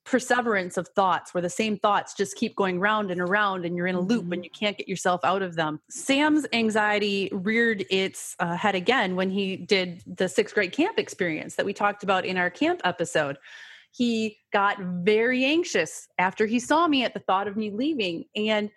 perseverance 0.05 0.77
of 0.77 0.89
thoughts 0.89 1.33
where 1.33 1.43
the 1.43 1.49
same 1.49 1.79
thoughts 1.79 2.15
just 2.15 2.37
keep 2.37 2.57
going 2.57 2.81
round 2.81 3.11
and 3.11 3.21
around 3.21 3.65
and 3.65 3.77
you're 3.77 3.87
in 3.87 3.95
a 3.95 4.01
loop 4.01 4.25
Mhm. 4.27 4.33
and 4.33 4.45
you 4.45 4.51
can't 4.51 4.77
get 4.77 4.89
yourself 4.89 5.21
out 5.25 5.43
of 5.43 5.55
them. 5.55 5.81
Sam's 5.89 6.45
anxiety 6.53 7.29
reared 7.33 7.85
its 7.89 8.35
uh, 8.41 8.57
head 8.57 8.75
again 8.75 9.15
when 9.15 9.31
he 9.31 9.57
did 9.57 10.03
the 10.07 10.29
sixth 10.29 10.55
grade 10.55 10.73
camp 10.73 10.99
experience 10.99 11.55
that 11.55 11.65
we 11.65 11.73
talked 11.73 12.03
about 12.03 12.25
in 12.27 12.37
our 12.37 12.51
camp 12.51 12.81
episode 12.85 13.39
he 13.93 14.39
got 14.53 14.79
very 14.81 15.45
anxious 15.45 16.09
after 16.19 16.47
he 16.47 16.59
saw 16.59 16.89
me 16.89 17.05
at 17.05 17.15
the 17.15 17.21
thought 17.21 17.47
of 17.47 17.57
me 17.57 17.71
leaving. 17.71 18.25
And 18.35 18.71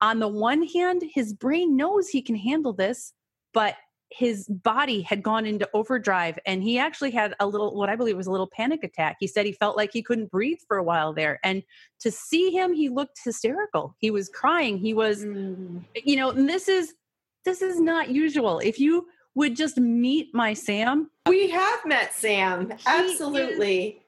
on 0.00 0.18
the 0.18 0.28
one 0.28 0.66
hand, 0.66 1.02
his 1.14 1.32
brain 1.32 1.76
knows 1.76 2.08
he 2.08 2.22
can 2.22 2.34
handle 2.36 2.72
this, 2.72 3.12
but 3.54 3.76
his 4.10 4.46
body 4.48 5.00
had 5.00 5.22
gone 5.22 5.46
into 5.46 5.66
overdrive 5.72 6.38
and 6.44 6.62
he 6.62 6.78
actually 6.78 7.10
had 7.10 7.34
a 7.40 7.46
little 7.46 7.74
what 7.74 7.88
i 7.88 7.96
believe 7.96 8.14
was 8.14 8.26
a 8.26 8.30
little 8.30 8.50
panic 8.54 8.84
attack 8.84 9.16
he 9.18 9.26
said 9.26 9.46
he 9.46 9.52
felt 9.52 9.74
like 9.74 9.88
he 9.90 10.02
couldn't 10.02 10.30
breathe 10.30 10.58
for 10.68 10.76
a 10.76 10.82
while 10.82 11.14
there 11.14 11.40
and 11.42 11.62
to 11.98 12.10
see 12.10 12.50
him 12.50 12.74
he 12.74 12.90
looked 12.90 13.18
hysterical 13.24 13.96
he 14.00 14.10
was 14.10 14.28
crying 14.28 14.76
he 14.76 14.92
was 14.92 15.24
Mm. 15.24 15.82
you 15.94 16.16
know 16.16 16.28
and 16.28 16.46
this 16.46 16.68
is 16.68 16.92
this 17.46 17.62
is 17.62 17.80
not 17.80 18.10
usual 18.10 18.58
if 18.58 18.78
you 18.78 19.06
would 19.34 19.56
just 19.56 19.78
meet 19.78 20.28
my 20.34 20.52
sam 20.52 21.10
We 21.26 21.48
have 21.48 21.80
met 21.86 22.12
Sam. 22.12 22.70
is- 22.72 22.82
Absolutely. 22.86 24.01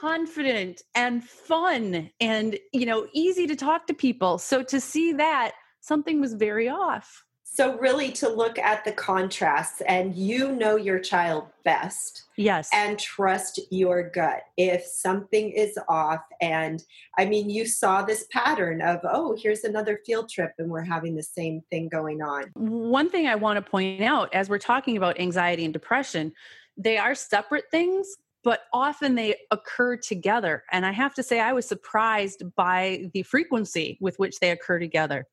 Confident 0.00 0.82
and 0.94 1.24
fun 1.24 2.10
and 2.20 2.58
you 2.72 2.86
know 2.86 3.06
easy 3.12 3.46
to 3.46 3.56
talk 3.56 3.86
to 3.86 3.94
people 3.94 4.38
so 4.38 4.62
to 4.62 4.80
see 4.80 5.12
that 5.12 5.52
something 5.80 6.20
was 6.20 6.34
very 6.34 6.68
off 6.68 7.24
So, 7.52 7.76
really, 7.78 8.12
to 8.12 8.28
look 8.28 8.58
at 8.60 8.84
the 8.84 8.92
contrasts, 8.92 9.80
and 9.80 10.14
you 10.14 10.52
know 10.52 10.76
your 10.76 11.00
child 11.00 11.46
best 11.64 12.26
yes 12.36 12.70
and 12.72 12.96
trust 12.96 13.58
your 13.70 14.08
gut. 14.08 14.42
If 14.56 14.84
something 14.86 15.50
is 15.50 15.76
off, 15.88 16.22
and 16.40 16.80
I 17.18 17.24
mean, 17.26 17.50
you 17.50 17.66
saw 17.66 18.02
this 18.02 18.24
pattern 18.30 18.80
of, 18.80 19.00
oh, 19.02 19.36
here's 19.36 19.64
another 19.64 19.98
field 20.06 20.28
trip, 20.30 20.52
and 20.58 20.70
we're 20.70 20.84
having 20.84 21.16
the 21.16 21.24
same 21.24 21.62
thing 21.70 21.88
going 21.88 22.22
on. 22.22 22.52
one 22.54 23.08
thing 23.10 23.26
i 23.26 23.34
want 23.34 23.56
to 23.56 23.70
point 23.70 24.00
out 24.02 24.32
as 24.32 24.48
we're 24.48 24.58
talking 24.72 24.96
about 24.96 25.18
anxiety 25.18 25.64
and 25.64 25.74
depression 25.74 26.32
they 26.76 26.96
are 26.98 27.14
separate 27.16 27.64
things 27.70 28.16
but 28.42 28.62
often 28.72 29.14
they 29.14 29.36
occur 29.50 29.96
together 29.96 30.64
and 30.72 30.86
i 30.86 30.92
have 30.92 31.14
to 31.14 31.22
say 31.22 31.40
i 31.40 31.52
was 31.52 31.66
surprised 31.66 32.42
by 32.56 33.10
the 33.12 33.22
frequency 33.22 33.98
with 34.00 34.18
which 34.18 34.38
they 34.40 34.50
occur 34.50 34.78
together. 34.78 35.26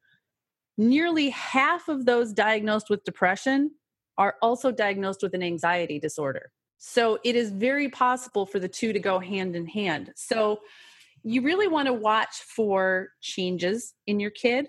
Nearly 0.78 1.30
half 1.32 1.88
of 1.88 2.06
those 2.06 2.34
diagnosed 2.34 2.89
with 2.89 3.04
depression 3.04 3.72
are 4.17 4.36
also 4.41 4.72
diagnosed 4.72 5.24
with 5.24 5.34
an 5.34 5.41
anxiety 5.41 6.00
disorder. 6.00 6.52
So 6.78 7.17
it 7.24 7.36
is 7.36 7.50
very 7.50 7.89
possible 7.89 8.46
for 8.46 8.60
the 8.60 8.67
two 8.67 8.93
to 8.93 9.00
go 9.00 9.17
hand 9.17 9.56
in 9.56 9.65
hand. 9.65 10.12
So 10.15 10.60
you 11.24 11.41
really 11.41 11.67
want 11.67 11.88
to 11.88 11.93
watch 11.93 12.36
for 12.56 13.10
changes 13.22 13.96
in 14.06 14.20
your 14.20 14.30
kid. 14.30 14.67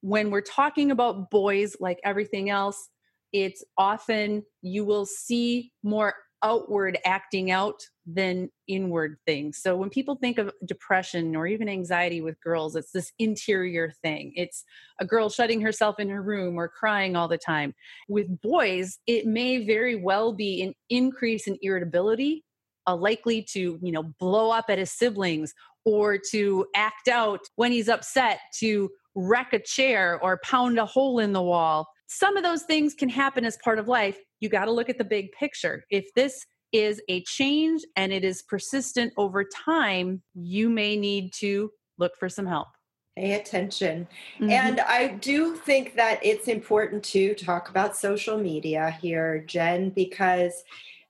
When 0.00 0.30
we're 0.30 0.40
talking 0.42 0.92
about 0.92 1.30
boys 1.30 1.76
like 1.80 1.98
everything 2.04 2.50
else 2.50 2.88
it's 3.32 3.62
often 3.76 4.42
you 4.62 4.84
will 4.84 5.06
see 5.06 5.72
more 5.82 6.14
outward 6.42 6.98
acting 7.04 7.50
out 7.50 7.82
than 8.06 8.50
inward 8.66 9.16
things. 9.26 9.58
So 9.60 9.76
when 9.76 9.90
people 9.90 10.16
think 10.16 10.38
of 10.38 10.52
depression 10.64 11.36
or 11.36 11.46
even 11.46 11.68
anxiety 11.68 12.20
with 12.20 12.40
girls, 12.40 12.76
it's 12.76 12.92
this 12.92 13.12
interior 13.18 13.92
thing. 14.02 14.32
It's 14.34 14.64
a 15.00 15.04
girl 15.04 15.28
shutting 15.28 15.60
herself 15.60 15.98
in 15.98 16.08
her 16.08 16.22
room 16.22 16.56
or 16.56 16.68
crying 16.68 17.16
all 17.16 17.28
the 17.28 17.38
time. 17.38 17.74
With 18.08 18.40
boys, 18.40 18.98
it 19.06 19.26
may 19.26 19.64
very 19.64 19.96
well 19.96 20.32
be 20.32 20.62
an 20.62 20.74
increase 20.88 21.46
in 21.46 21.58
irritability, 21.60 22.44
uh, 22.86 22.96
likely 22.96 23.42
to, 23.52 23.78
you 23.82 23.92
know, 23.92 24.04
blow 24.18 24.50
up 24.50 24.66
at 24.68 24.78
his 24.78 24.92
siblings 24.92 25.52
or 25.84 26.18
to 26.30 26.66
act 26.74 27.08
out 27.08 27.40
when 27.56 27.72
he's 27.72 27.88
upset, 27.88 28.40
to 28.60 28.90
wreck 29.14 29.52
a 29.52 29.58
chair 29.58 30.18
or 30.22 30.40
pound 30.44 30.78
a 30.78 30.86
hole 30.86 31.18
in 31.18 31.32
the 31.32 31.42
wall. 31.42 31.88
Some 32.06 32.36
of 32.36 32.42
those 32.42 32.62
things 32.62 32.94
can 32.94 33.08
happen 33.08 33.44
as 33.44 33.58
part 33.58 33.78
of 33.78 33.88
life. 33.88 34.18
You 34.40 34.48
got 34.48 34.66
to 34.66 34.72
look 34.72 34.88
at 34.88 34.98
the 34.98 35.04
big 35.04 35.32
picture. 35.32 35.84
If 35.90 36.06
this 36.14 36.44
is 36.72 37.00
a 37.08 37.22
change 37.24 37.82
and 37.96 38.12
it 38.12 38.24
is 38.24 38.42
persistent 38.42 39.12
over 39.16 39.44
time, 39.44 40.22
you 40.34 40.68
may 40.68 40.96
need 40.96 41.32
to 41.34 41.70
look 41.98 42.16
for 42.16 42.28
some 42.28 42.46
help. 42.46 42.68
Pay 43.16 43.34
attention. 43.34 44.06
Mm-hmm. 44.36 44.50
And 44.50 44.80
I 44.80 45.08
do 45.08 45.56
think 45.56 45.96
that 45.96 46.24
it's 46.24 46.46
important 46.46 47.02
to 47.06 47.34
talk 47.34 47.68
about 47.68 47.96
social 47.96 48.38
media 48.38 48.96
here, 49.02 49.42
Jen, 49.46 49.90
because 49.90 50.62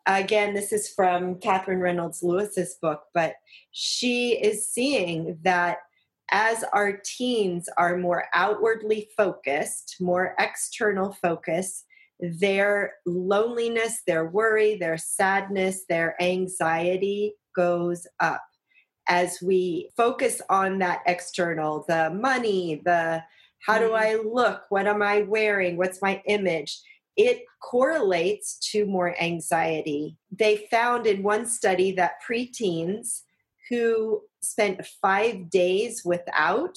again, 0.06 0.54
this 0.54 0.72
is 0.72 0.88
from 0.88 1.34
Katherine 1.36 1.80
Reynolds 1.80 2.22
Lewis's 2.22 2.76
book, 2.80 3.02
but 3.12 3.34
she 3.72 4.38
is 4.42 4.72
seeing 4.72 5.38
that 5.42 5.78
as 6.30 6.64
our 6.72 6.98
teens 7.04 7.68
are 7.76 7.96
more 7.96 8.24
outwardly 8.34 9.08
focused, 9.16 9.96
more 10.00 10.34
external 10.38 11.12
focus, 11.12 11.84
their 12.20 12.94
loneliness, 13.06 14.02
their 14.06 14.26
worry, 14.26 14.76
their 14.76 14.98
sadness, 14.98 15.84
their 15.88 16.20
anxiety 16.20 17.34
goes 17.54 18.06
up. 18.20 18.42
As 19.08 19.38
we 19.42 19.90
focus 19.96 20.42
on 20.50 20.78
that 20.78 21.00
external, 21.06 21.84
the 21.88 22.10
money, 22.10 22.82
the 22.84 23.22
how 23.66 23.78
do 23.78 23.90
mm-hmm. 23.90 23.94
I 23.94 24.22
look? 24.24 24.62
What 24.68 24.86
am 24.86 25.02
I 25.02 25.22
wearing? 25.22 25.76
What's 25.76 26.02
my 26.02 26.22
image? 26.26 26.80
It 27.16 27.42
correlates 27.62 28.58
to 28.70 28.86
more 28.86 29.20
anxiety. 29.20 30.16
They 30.30 30.68
found 30.70 31.06
in 31.06 31.22
one 31.22 31.46
study 31.46 31.92
that 31.92 32.22
preteens 32.28 33.22
who 33.68 34.22
spent 34.40 34.86
five 35.02 35.50
days 35.50 36.02
without 36.04 36.76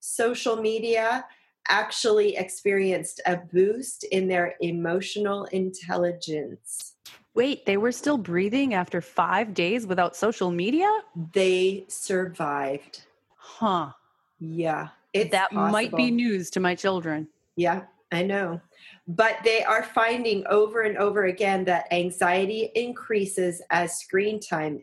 social 0.00 0.56
media 0.56 1.24
actually 1.68 2.36
experienced 2.36 3.20
a 3.26 3.36
boost 3.36 4.04
in 4.04 4.28
their 4.28 4.54
emotional 4.60 5.44
intelligence. 5.46 6.94
Wait, 7.34 7.64
they 7.64 7.76
were 7.76 7.92
still 7.92 8.18
breathing 8.18 8.74
after 8.74 9.00
five 9.00 9.54
days 9.54 9.86
without 9.86 10.16
social 10.16 10.50
media? 10.50 10.90
They 11.32 11.84
survived. 11.88 13.02
Huh. 13.36 13.92
Yeah. 14.40 14.88
It's 15.12 15.30
that 15.30 15.50
possible. 15.50 15.70
might 15.70 15.94
be 15.94 16.10
news 16.10 16.50
to 16.50 16.60
my 16.60 16.74
children. 16.74 17.28
Yeah, 17.56 17.82
I 18.12 18.22
know. 18.22 18.60
But 19.06 19.38
they 19.44 19.62
are 19.62 19.82
finding 19.82 20.44
over 20.48 20.82
and 20.82 20.96
over 20.98 21.24
again 21.24 21.64
that 21.64 21.92
anxiety 21.92 22.70
increases 22.74 23.62
as 23.70 23.98
screen 23.98 24.40
time 24.40 24.82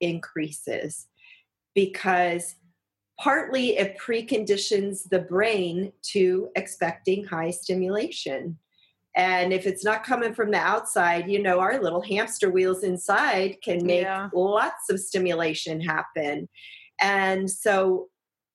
increases 0.00 1.06
because 1.74 2.56
partly 3.18 3.76
it 3.76 3.98
preconditions 3.98 5.08
the 5.08 5.20
brain 5.20 5.92
to 6.12 6.48
expecting 6.56 7.24
high 7.24 7.50
stimulation. 7.50 8.58
And 9.16 9.52
if 9.52 9.66
it's 9.66 9.84
not 9.84 10.04
coming 10.04 10.34
from 10.34 10.50
the 10.50 10.58
outside, 10.58 11.30
you 11.30 11.42
know, 11.42 11.58
our 11.58 11.80
little 11.82 12.02
hamster 12.02 12.50
wheels 12.50 12.82
inside 12.82 13.56
can 13.64 13.84
make 13.86 14.02
yeah. 14.02 14.28
lots 14.34 14.90
of 14.90 15.00
stimulation 15.00 15.80
happen. 15.80 16.48
And 17.00 17.50
so 17.50 18.08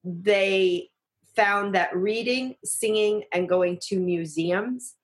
they 0.04 0.90
found 1.36 1.74
that 1.74 1.96
reading, 1.96 2.56
singing, 2.64 3.24
and 3.34 3.50
going 3.50 3.80
to 3.88 4.00
museums 4.00 4.96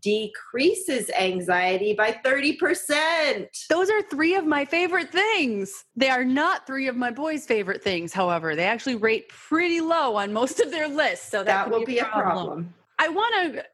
decreases 0.00 1.10
anxiety 1.10 1.94
by 1.94 2.12
30%. 2.24 3.66
Those 3.68 3.90
are 3.90 4.02
three 4.02 4.34
of 4.34 4.46
my 4.46 4.64
favorite 4.64 5.10
things. 5.10 5.84
They 5.96 6.10
are 6.10 6.24
not 6.24 6.66
three 6.66 6.88
of 6.88 6.96
my 6.96 7.10
boys' 7.10 7.46
favorite 7.46 7.82
things, 7.82 8.12
however. 8.12 8.54
They 8.56 8.64
actually 8.64 8.96
rate 8.96 9.28
pretty 9.28 9.80
low 9.80 10.16
on 10.16 10.32
most 10.32 10.60
of 10.60 10.70
their 10.70 10.88
lists. 10.88 11.28
So 11.30 11.38
that, 11.38 11.46
that 11.46 11.70
will 11.70 11.84
be 11.84 11.98
a 11.98 12.04
problem. 12.04 12.32
problem. 12.32 12.74
I 12.98 13.08
want 13.08 13.54
to 13.54 13.64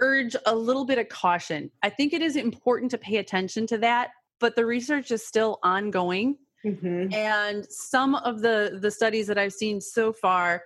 urge 0.00 0.36
a 0.46 0.54
little 0.54 0.84
bit 0.84 0.98
of 0.98 1.08
caution. 1.08 1.70
I 1.82 1.90
think 1.90 2.12
it 2.12 2.22
is 2.22 2.36
important 2.36 2.90
to 2.90 2.98
pay 2.98 3.18
attention 3.18 3.66
to 3.68 3.78
that, 3.78 4.10
but 4.40 4.56
the 4.56 4.66
research 4.66 5.10
is 5.10 5.26
still 5.26 5.58
ongoing. 5.62 6.36
Mm-hmm. 6.64 7.12
And 7.12 7.66
some 7.66 8.14
of 8.14 8.40
the 8.40 8.78
the 8.80 8.90
studies 8.90 9.26
that 9.26 9.36
I've 9.36 9.52
seen 9.52 9.80
so 9.80 10.12
far 10.12 10.62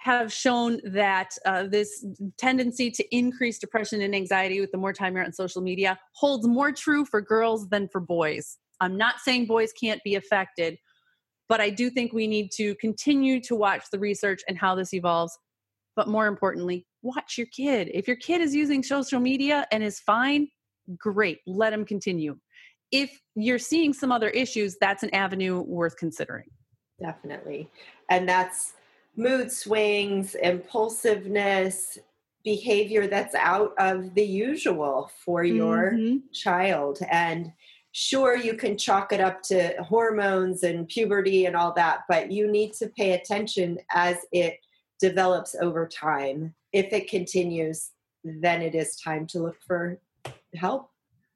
have 0.00 0.32
shown 0.32 0.80
that 0.82 1.30
uh, 1.44 1.64
this 1.64 2.06
tendency 2.38 2.90
to 2.90 3.04
increase 3.14 3.58
depression 3.58 4.00
and 4.00 4.14
anxiety 4.14 4.58
with 4.58 4.72
the 4.72 4.78
more 4.78 4.94
time 4.94 5.14
you're 5.14 5.24
on 5.24 5.32
social 5.32 5.60
media 5.60 5.98
holds 6.14 6.48
more 6.48 6.72
true 6.72 7.04
for 7.04 7.20
girls 7.20 7.68
than 7.68 7.86
for 7.86 8.00
boys. 8.00 8.56
I'm 8.80 8.96
not 8.96 9.16
saying 9.20 9.44
boys 9.44 9.72
can't 9.78 10.02
be 10.02 10.14
affected, 10.14 10.78
but 11.50 11.60
I 11.60 11.68
do 11.68 11.90
think 11.90 12.14
we 12.14 12.26
need 12.26 12.50
to 12.52 12.74
continue 12.76 13.42
to 13.42 13.54
watch 13.54 13.84
the 13.92 13.98
research 13.98 14.40
and 14.48 14.56
how 14.56 14.74
this 14.74 14.94
evolves. 14.94 15.36
But 15.96 16.08
more 16.08 16.28
importantly, 16.28 16.86
watch 17.02 17.36
your 17.36 17.48
kid. 17.48 17.90
If 17.92 18.08
your 18.08 18.16
kid 18.16 18.40
is 18.40 18.54
using 18.54 18.82
social 18.82 19.20
media 19.20 19.66
and 19.70 19.82
is 19.82 20.00
fine, 20.00 20.48
great, 20.96 21.40
let 21.46 21.74
him 21.74 21.84
continue. 21.84 22.38
If 22.90 23.20
you're 23.34 23.58
seeing 23.58 23.92
some 23.92 24.12
other 24.12 24.30
issues, 24.30 24.78
that's 24.80 25.02
an 25.02 25.14
avenue 25.14 25.60
worth 25.60 25.98
considering. 25.98 26.46
Definitely. 26.98 27.68
And 28.08 28.26
that's 28.26 28.72
mood 29.16 29.50
swings, 29.50 30.34
impulsiveness, 30.34 31.98
behavior 32.44 33.06
that's 33.06 33.34
out 33.34 33.72
of 33.78 34.14
the 34.14 34.24
usual 34.24 35.10
for 35.24 35.44
your 35.44 35.92
mm-hmm. 35.92 36.18
child. 36.32 36.98
And 37.10 37.52
sure, 37.92 38.36
you 38.36 38.54
can 38.54 38.78
chalk 38.78 39.12
it 39.12 39.20
up 39.20 39.42
to 39.44 39.74
hormones 39.82 40.62
and 40.62 40.88
puberty 40.88 41.46
and 41.46 41.56
all 41.56 41.72
that, 41.74 42.00
but 42.08 42.30
you 42.30 42.50
need 42.50 42.72
to 42.74 42.88
pay 42.88 43.12
attention 43.12 43.78
as 43.92 44.16
it 44.32 44.58
develops 45.00 45.54
over 45.60 45.86
time. 45.86 46.54
If 46.72 46.92
it 46.92 47.10
continues, 47.10 47.90
then 48.24 48.62
it 48.62 48.74
is 48.74 48.96
time 48.96 49.26
to 49.28 49.40
look 49.40 49.56
for 49.66 49.98
help. 50.54 50.90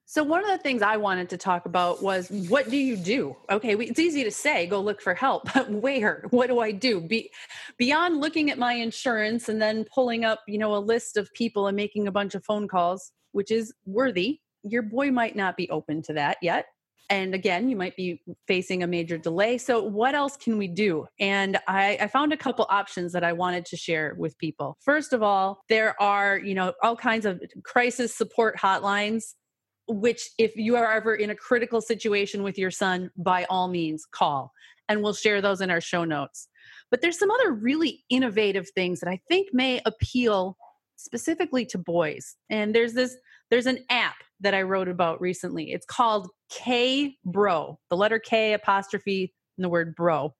So 0.06 0.22
one 0.22 0.42
of 0.42 0.50
the 0.50 0.58
things 0.58 0.82
I 0.82 0.98
wanted 0.98 1.30
to 1.30 1.38
talk 1.38 1.64
about 1.64 2.02
was 2.02 2.28
what 2.48 2.68
do 2.68 2.76
you 2.76 2.96
do? 2.96 3.36
Okay, 3.50 3.74
it's 3.74 3.98
easy 3.98 4.22
to 4.24 4.30
say 4.30 4.66
go 4.66 4.80
look 4.80 5.00
for 5.00 5.14
help, 5.14 5.44
but 5.54 5.70
where? 5.70 6.24
What 6.30 6.48
do 6.48 6.60
I 6.60 6.72
do? 6.72 7.00
Be, 7.00 7.30
beyond 7.78 8.20
looking 8.20 8.50
at 8.50 8.58
my 8.58 8.74
insurance 8.74 9.48
and 9.48 9.60
then 9.60 9.84
pulling 9.92 10.24
up, 10.24 10.40
you 10.46 10.58
know, 10.58 10.74
a 10.74 10.78
list 10.78 11.16
of 11.16 11.32
people 11.32 11.66
and 11.66 11.76
making 11.76 12.06
a 12.06 12.12
bunch 12.12 12.34
of 12.34 12.44
phone 12.44 12.68
calls, 12.68 13.12
which 13.32 13.50
is 13.50 13.72
worthy. 13.86 14.40
Your 14.62 14.82
boy 14.82 15.10
might 15.10 15.36
not 15.36 15.56
be 15.56 15.70
open 15.70 16.02
to 16.02 16.12
that 16.14 16.36
yet. 16.42 16.66
And 17.10 17.34
again, 17.34 17.68
you 17.68 17.76
might 17.76 17.96
be 17.96 18.22
facing 18.46 18.82
a 18.82 18.86
major 18.86 19.18
delay. 19.18 19.58
So, 19.58 19.82
what 19.82 20.14
else 20.14 20.38
can 20.38 20.56
we 20.56 20.68
do? 20.68 21.06
And 21.20 21.58
I, 21.68 21.98
I, 22.00 22.06
found 22.06 22.32
a 22.32 22.36
couple 22.36 22.66
options 22.70 23.12
that 23.12 23.22
I 23.22 23.34
wanted 23.34 23.66
to 23.66 23.76
share 23.76 24.14
with 24.16 24.38
people. 24.38 24.78
First 24.80 25.12
of 25.12 25.22
all, 25.22 25.60
there 25.68 26.00
are, 26.00 26.38
you 26.38 26.54
know, 26.54 26.72
all 26.82 26.96
kinds 26.96 27.26
of 27.26 27.42
crisis 27.62 28.16
support 28.16 28.56
hotlines 28.56 29.34
which 29.88 30.30
if 30.38 30.56
you 30.56 30.76
are 30.76 30.92
ever 30.92 31.14
in 31.14 31.30
a 31.30 31.34
critical 31.34 31.80
situation 31.80 32.42
with 32.42 32.58
your 32.58 32.70
son 32.70 33.10
by 33.16 33.44
all 33.50 33.68
means 33.68 34.06
call 34.10 34.52
and 34.88 35.02
we'll 35.02 35.14
share 35.14 35.40
those 35.40 35.60
in 35.60 35.70
our 35.70 35.80
show 35.80 36.04
notes. 36.04 36.48
But 36.90 37.00
there's 37.00 37.18
some 37.18 37.30
other 37.30 37.52
really 37.52 38.04
innovative 38.10 38.68
things 38.70 39.00
that 39.00 39.08
i 39.08 39.20
think 39.28 39.48
may 39.52 39.80
appeal 39.84 40.56
specifically 40.96 41.66
to 41.66 41.78
boys. 41.78 42.36
And 42.50 42.74
there's 42.74 42.94
this 42.94 43.16
there's 43.50 43.66
an 43.66 43.84
app 43.90 44.16
that 44.40 44.54
i 44.54 44.62
wrote 44.62 44.88
about 44.88 45.20
recently. 45.20 45.72
It's 45.72 45.86
called 45.86 46.28
k 46.50 47.16
bro 47.24 47.78
the 47.90 47.96
letter 47.96 48.18
k 48.18 48.52
apostrophe 48.52 49.34
and 49.56 49.64
the 49.64 49.68
word 49.68 49.94
bro. 49.94 50.34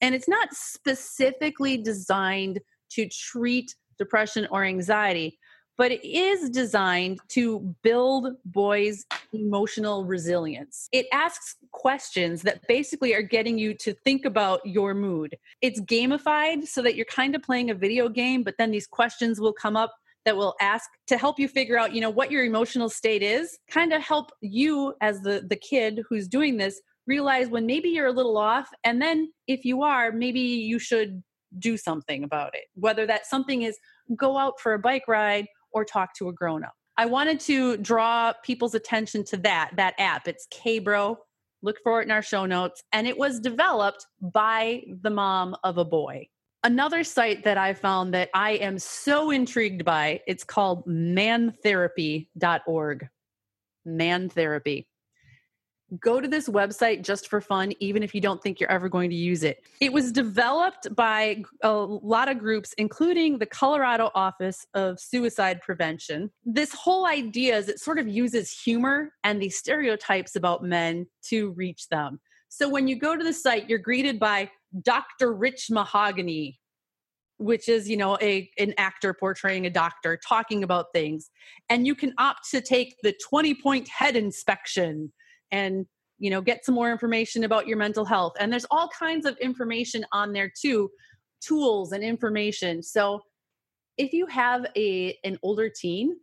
And 0.00 0.14
it's 0.14 0.28
not 0.28 0.48
specifically 0.52 1.78
designed 1.78 2.60
to 2.90 3.08
treat 3.08 3.74
depression 3.98 4.46
or 4.50 4.64
anxiety 4.64 5.38
but 5.76 5.92
it 5.92 6.06
is 6.06 6.50
designed 6.50 7.20
to 7.28 7.74
build 7.82 8.28
boys' 8.44 9.04
emotional 9.32 10.04
resilience. 10.04 10.88
It 10.92 11.06
asks 11.12 11.56
questions 11.72 12.42
that 12.42 12.66
basically 12.68 13.14
are 13.14 13.22
getting 13.22 13.58
you 13.58 13.74
to 13.74 13.94
think 14.04 14.24
about 14.24 14.60
your 14.64 14.94
mood. 14.94 15.36
It's 15.60 15.80
gamified 15.80 16.66
so 16.66 16.82
that 16.82 16.94
you're 16.94 17.06
kind 17.06 17.34
of 17.34 17.42
playing 17.42 17.70
a 17.70 17.74
video 17.74 18.08
game, 18.08 18.42
but 18.42 18.54
then 18.58 18.70
these 18.70 18.86
questions 18.86 19.40
will 19.40 19.52
come 19.52 19.76
up 19.76 19.92
that 20.24 20.36
will 20.36 20.54
ask 20.60 20.88
to 21.06 21.18
help 21.18 21.38
you 21.38 21.48
figure 21.48 21.78
out, 21.78 21.92
you 21.92 22.00
know, 22.00 22.10
what 22.10 22.30
your 22.30 22.44
emotional 22.44 22.88
state 22.88 23.22
is, 23.22 23.58
kind 23.68 23.92
of 23.92 24.02
help 24.02 24.30
you 24.40 24.94
as 25.00 25.20
the 25.20 25.44
the 25.48 25.56
kid 25.56 26.02
who's 26.08 26.28
doing 26.28 26.56
this 26.56 26.80
realize 27.06 27.48
when 27.48 27.66
maybe 27.66 27.90
you're 27.90 28.06
a 28.06 28.12
little 28.12 28.38
off 28.38 28.68
and 28.82 29.02
then 29.02 29.30
if 29.46 29.64
you 29.64 29.82
are, 29.82 30.10
maybe 30.10 30.40
you 30.40 30.78
should 30.78 31.22
do 31.58 31.76
something 31.76 32.24
about 32.24 32.54
it. 32.54 32.64
Whether 32.74 33.06
that 33.06 33.26
something 33.26 33.62
is 33.62 33.78
go 34.16 34.38
out 34.38 34.54
for 34.60 34.74
a 34.74 34.78
bike 34.78 35.06
ride 35.06 35.46
or 35.74 35.84
talk 35.84 36.14
to 36.14 36.28
a 36.28 36.32
grown 36.32 36.64
up. 36.64 36.72
I 36.96 37.06
wanted 37.06 37.40
to 37.40 37.76
draw 37.76 38.32
people's 38.44 38.74
attention 38.74 39.24
to 39.24 39.36
that 39.38 39.72
that 39.76 39.94
app. 39.98 40.28
It's 40.28 40.46
K'Bro. 40.52 41.16
Look 41.62 41.78
for 41.82 42.00
it 42.00 42.04
in 42.04 42.10
our 42.10 42.22
show 42.22 42.46
notes. 42.46 42.82
And 42.92 43.06
it 43.06 43.18
was 43.18 43.40
developed 43.40 44.06
by 44.20 44.82
the 45.02 45.10
mom 45.10 45.56
of 45.64 45.78
a 45.78 45.84
boy. 45.84 46.28
Another 46.62 47.02
site 47.04 47.44
that 47.44 47.58
I 47.58 47.74
found 47.74 48.14
that 48.14 48.30
I 48.32 48.52
am 48.52 48.78
so 48.78 49.30
intrigued 49.30 49.84
by, 49.84 50.20
it's 50.26 50.44
called 50.44 50.86
mantherapy.org. 50.86 53.08
Man 53.86 54.30
therapy 54.30 54.88
go 56.00 56.20
to 56.20 56.28
this 56.28 56.48
website 56.48 57.02
just 57.02 57.28
for 57.28 57.40
fun, 57.40 57.72
even 57.80 58.02
if 58.02 58.14
you 58.14 58.20
don't 58.20 58.42
think 58.42 58.60
you're 58.60 58.70
ever 58.70 58.88
going 58.88 59.10
to 59.10 59.16
use 59.16 59.42
it. 59.42 59.62
It 59.80 59.92
was 59.92 60.12
developed 60.12 60.94
by 60.94 61.42
a 61.62 61.72
lot 61.72 62.28
of 62.28 62.38
groups, 62.38 62.74
including 62.78 63.38
the 63.38 63.46
Colorado 63.46 64.10
Office 64.14 64.66
of 64.74 65.00
Suicide 65.00 65.60
Prevention. 65.60 66.30
This 66.44 66.72
whole 66.72 67.06
idea 67.06 67.56
is 67.56 67.68
it 67.68 67.80
sort 67.80 67.98
of 67.98 68.08
uses 68.08 68.50
humor 68.50 69.12
and 69.22 69.40
these 69.40 69.56
stereotypes 69.56 70.36
about 70.36 70.62
men 70.62 71.06
to 71.28 71.50
reach 71.52 71.88
them. 71.88 72.20
So 72.48 72.68
when 72.68 72.86
you 72.86 72.96
go 72.96 73.16
to 73.16 73.24
the 73.24 73.32
site, 73.32 73.68
you're 73.68 73.78
greeted 73.78 74.20
by 74.20 74.50
Dr. 74.82 75.32
Rich 75.32 75.66
Mahogany, 75.70 76.60
which 77.38 77.68
is 77.68 77.88
you 77.88 77.96
know 77.96 78.16
a 78.20 78.48
an 78.58 78.74
actor 78.78 79.12
portraying 79.12 79.66
a 79.66 79.70
doctor 79.70 80.16
talking 80.16 80.62
about 80.62 80.86
things 80.92 81.30
and 81.68 81.86
you 81.86 81.94
can 81.94 82.14
opt 82.18 82.48
to 82.50 82.60
take 82.60 82.94
the 83.02 83.14
20 83.28 83.54
point 83.56 83.88
head 83.88 84.14
inspection 84.14 85.12
and 85.54 85.86
you 86.18 86.30
know 86.30 86.40
get 86.40 86.64
some 86.64 86.74
more 86.74 86.90
information 86.90 87.44
about 87.44 87.66
your 87.66 87.78
mental 87.78 88.04
health. 88.04 88.34
And 88.40 88.52
there's 88.52 88.66
all 88.70 88.88
kinds 88.88 89.24
of 89.24 89.36
information 89.38 90.04
on 90.12 90.32
there 90.32 90.50
too 90.60 90.90
tools 91.40 91.92
and 91.92 92.02
information. 92.02 92.82
So 92.82 93.20
if 93.96 94.12
you 94.12 94.26
have 94.26 94.66
a 94.76 95.16
an 95.24 95.38
older 95.42 95.70
teen 95.70 96.16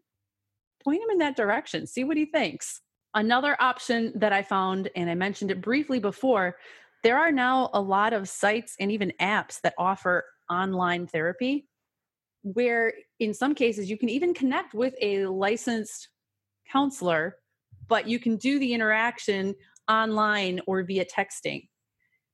point 0.83 1.01
him 1.01 1.09
in 1.11 1.19
that 1.19 1.35
direction. 1.35 1.87
See 1.87 2.03
what 2.03 2.17
he 2.17 2.25
thinks. 2.25 2.81
Another 3.13 3.55
option 3.59 4.13
that 4.15 4.31
i 4.31 4.41
found 4.41 4.89
and 4.95 5.09
i 5.09 5.15
mentioned 5.15 5.51
it 5.51 5.59
briefly 5.61 5.99
before 5.99 6.55
there 7.03 7.17
are 7.19 7.31
now 7.31 7.69
a 7.73 7.81
lot 7.81 8.13
of 8.13 8.29
sites 8.29 8.75
and 8.79 8.89
even 8.89 9.11
apps 9.19 9.59
that 9.61 9.73
offer 9.77 10.23
online 10.49 11.07
therapy 11.07 11.67
where 12.43 12.93
in 13.19 13.33
some 13.33 13.53
cases 13.53 13.89
you 13.89 13.97
can 13.97 14.07
even 14.07 14.33
connect 14.33 14.73
with 14.73 14.93
a 15.01 15.25
licensed 15.25 16.07
counselor 16.71 17.35
but 17.91 18.07
you 18.07 18.19
can 18.19 18.37
do 18.37 18.57
the 18.57 18.73
interaction 18.73 19.53
online 19.89 20.61
or 20.65 20.81
via 20.81 21.03
texting. 21.03 21.67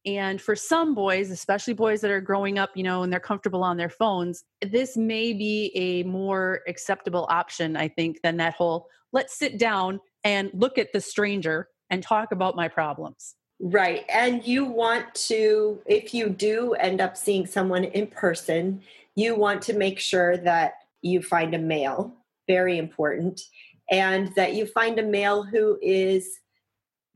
And 0.05 0.39
for 0.39 0.55
some 0.55 0.93
boys, 0.93 1.31
especially 1.31 1.73
boys 1.73 1.99
that 2.01 2.11
are 2.11 2.21
growing 2.21 2.59
up, 2.59 2.69
you 2.75 2.83
know, 2.83 3.01
and 3.01 3.11
they're 3.11 3.19
comfortable 3.19 3.63
on 3.63 3.75
their 3.75 3.89
phones, 3.89 4.43
this 4.61 4.95
may 4.95 5.33
be 5.33 5.71
a 5.73 6.03
more 6.03 6.61
acceptable 6.67 7.25
option, 7.31 7.75
I 7.75 7.87
think, 7.87 8.21
than 8.21 8.37
that 8.37 8.53
whole 8.53 8.87
let's 9.11 9.35
sit 9.35 9.57
down 9.57 9.99
and 10.23 10.51
look 10.53 10.77
at 10.77 10.93
the 10.93 11.01
stranger 11.01 11.69
and 11.89 12.03
talk 12.03 12.31
about 12.31 12.55
my 12.55 12.67
problems. 12.67 13.33
Right. 13.59 14.05
And 14.13 14.45
you 14.45 14.63
want 14.63 15.15
to, 15.15 15.81
if 15.87 16.13
you 16.13 16.29
do 16.29 16.73
end 16.73 17.01
up 17.01 17.17
seeing 17.17 17.47
someone 17.47 17.85
in 17.85 18.05
person, 18.05 18.83
you 19.15 19.33
want 19.33 19.63
to 19.63 19.73
make 19.73 19.97
sure 19.97 20.37
that 20.37 20.73
you 21.01 21.23
find 21.23 21.55
a 21.55 21.57
male, 21.57 22.13
very 22.47 22.77
important, 22.77 23.41
and 23.89 24.33
that 24.35 24.53
you 24.53 24.65
find 24.65 24.99
a 24.99 25.03
male 25.03 25.43
who 25.43 25.77
is 25.81 26.39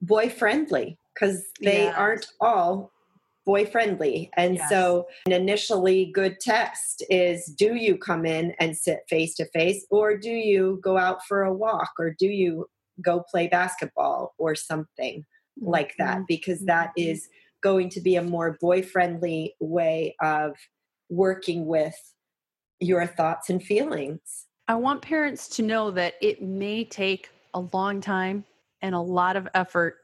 boy 0.02 0.30
friendly 0.30 0.98
because 1.14 1.44
they 1.62 1.84
yes. 1.84 1.96
aren't 1.98 2.28
all 2.40 2.92
boy 3.46 3.66
friendly. 3.66 4.30
And 4.38 4.56
yes. 4.56 4.70
so, 4.70 5.08
an 5.26 5.32
initially 5.32 6.12
good 6.14 6.40
test 6.40 7.04
is 7.10 7.46
do 7.46 7.76
you 7.76 7.98
come 7.98 8.26
in 8.26 8.54
and 8.60 8.78
sit 8.78 9.00
face 9.10 9.36
to 9.36 9.46
face, 9.46 9.86
or 9.90 10.18
do 10.18 10.30
you 10.30 10.80
go 10.84 10.98
out 10.98 11.26
for 11.28 11.44
a 11.44 11.54
walk, 11.54 11.92
or 12.00 12.16
do 12.18 12.28
you 12.28 12.68
go 13.04 13.24
play 13.30 13.48
basketball 13.48 14.34
or 14.38 14.56
something 14.56 15.22
mm-hmm. 15.60 15.70
like 15.70 15.96
that? 15.98 16.18
Mm-hmm. 16.18 16.26
Because 16.28 16.66
that 16.66 16.90
mm-hmm. 16.98 17.10
is 17.10 17.28
going 17.62 17.90
to 17.90 18.02
be 18.02 18.16
a 18.16 18.24
more 18.24 18.58
boy 18.60 18.82
friendly 18.82 19.56
way 19.60 20.16
of 20.22 20.54
working 21.10 21.66
with 21.66 21.96
your 22.80 23.06
thoughts 23.06 23.50
and 23.50 23.62
feelings. 23.62 24.48
I 24.72 24.76
want 24.76 25.02
parents 25.02 25.50
to 25.50 25.64
know 25.64 25.92
that 25.92 26.14
it 26.22 26.42
may 26.42 26.86
take 26.86 27.30
a 27.54 27.60
long 27.74 28.00
time 28.00 28.46
and 28.82 28.96
a 28.96 29.02
lot 29.02 29.36
of 29.36 29.46
effort 29.54 29.98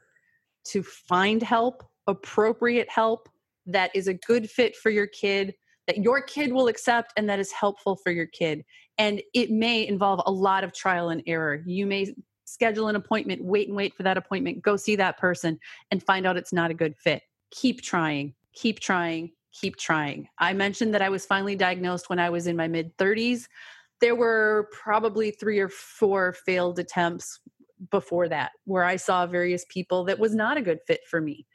to 0.64 0.82
find 0.82 1.42
help, 1.42 1.88
appropriate 2.06 2.86
help 2.90 3.30
that 3.64 3.90
is 3.94 4.08
a 4.08 4.12
good 4.12 4.50
fit 4.50 4.76
for 4.76 4.90
your 4.90 5.06
kid, 5.06 5.54
that 5.86 5.96
your 5.96 6.20
kid 6.20 6.52
will 6.52 6.68
accept, 6.68 7.14
and 7.16 7.26
that 7.30 7.38
is 7.38 7.50
helpful 7.50 7.96
for 7.96 8.12
your 8.12 8.26
kid. 8.26 8.62
And 8.98 9.22
it 9.32 9.50
may 9.50 9.88
involve 9.88 10.20
a 10.26 10.30
lot 10.30 10.64
of 10.64 10.74
trial 10.74 11.08
and 11.08 11.22
error. 11.26 11.62
You 11.64 11.86
may 11.86 12.14
schedule 12.44 12.88
an 12.88 12.96
appointment, 12.96 13.42
wait 13.42 13.68
and 13.68 13.76
wait 13.76 13.94
for 13.94 14.02
that 14.02 14.18
appointment, 14.18 14.60
go 14.60 14.76
see 14.76 14.96
that 14.96 15.16
person, 15.16 15.58
and 15.90 16.02
find 16.02 16.26
out 16.26 16.36
it's 16.36 16.52
not 16.52 16.70
a 16.70 16.74
good 16.74 16.94
fit. 16.98 17.22
Keep 17.52 17.80
trying, 17.80 18.34
keep 18.52 18.80
trying, 18.80 19.30
keep 19.58 19.76
trying. 19.76 20.28
I 20.38 20.52
mentioned 20.52 20.92
that 20.92 21.00
I 21.00 21.08
was 21.08 21.24
finally 21.24 21.56
diagnosed 21.56 22.10
when 22.10 22.18
I 22.18 22.28
was 22.28 22.46
in 22.46 22.54
my 22.54 22.68
mid 22.68 22.94
30s 22.98 23.46
there 24.00 24.14
were 24.14 24.68
probably 24.72 25.30
three 25.30 25.58
or 25.58 25.68
four 25.68 26.32
failed 26.32 26.78
attempts 26.78 27.40
before 27.90 28.28
that 28.28 28.52
where 28.64 28.84
I 28.84 28.96
saw 28.96 29.26
various 29.26 29.64
people 29.68 30.04
that 30.04 30.18
was 30.18 30.34
not 30.34 30.56
a 30.56 30.62
good 30.62 30.80
fit 30.86 31.00
for 31.08 31.20
me. 31.20 31.46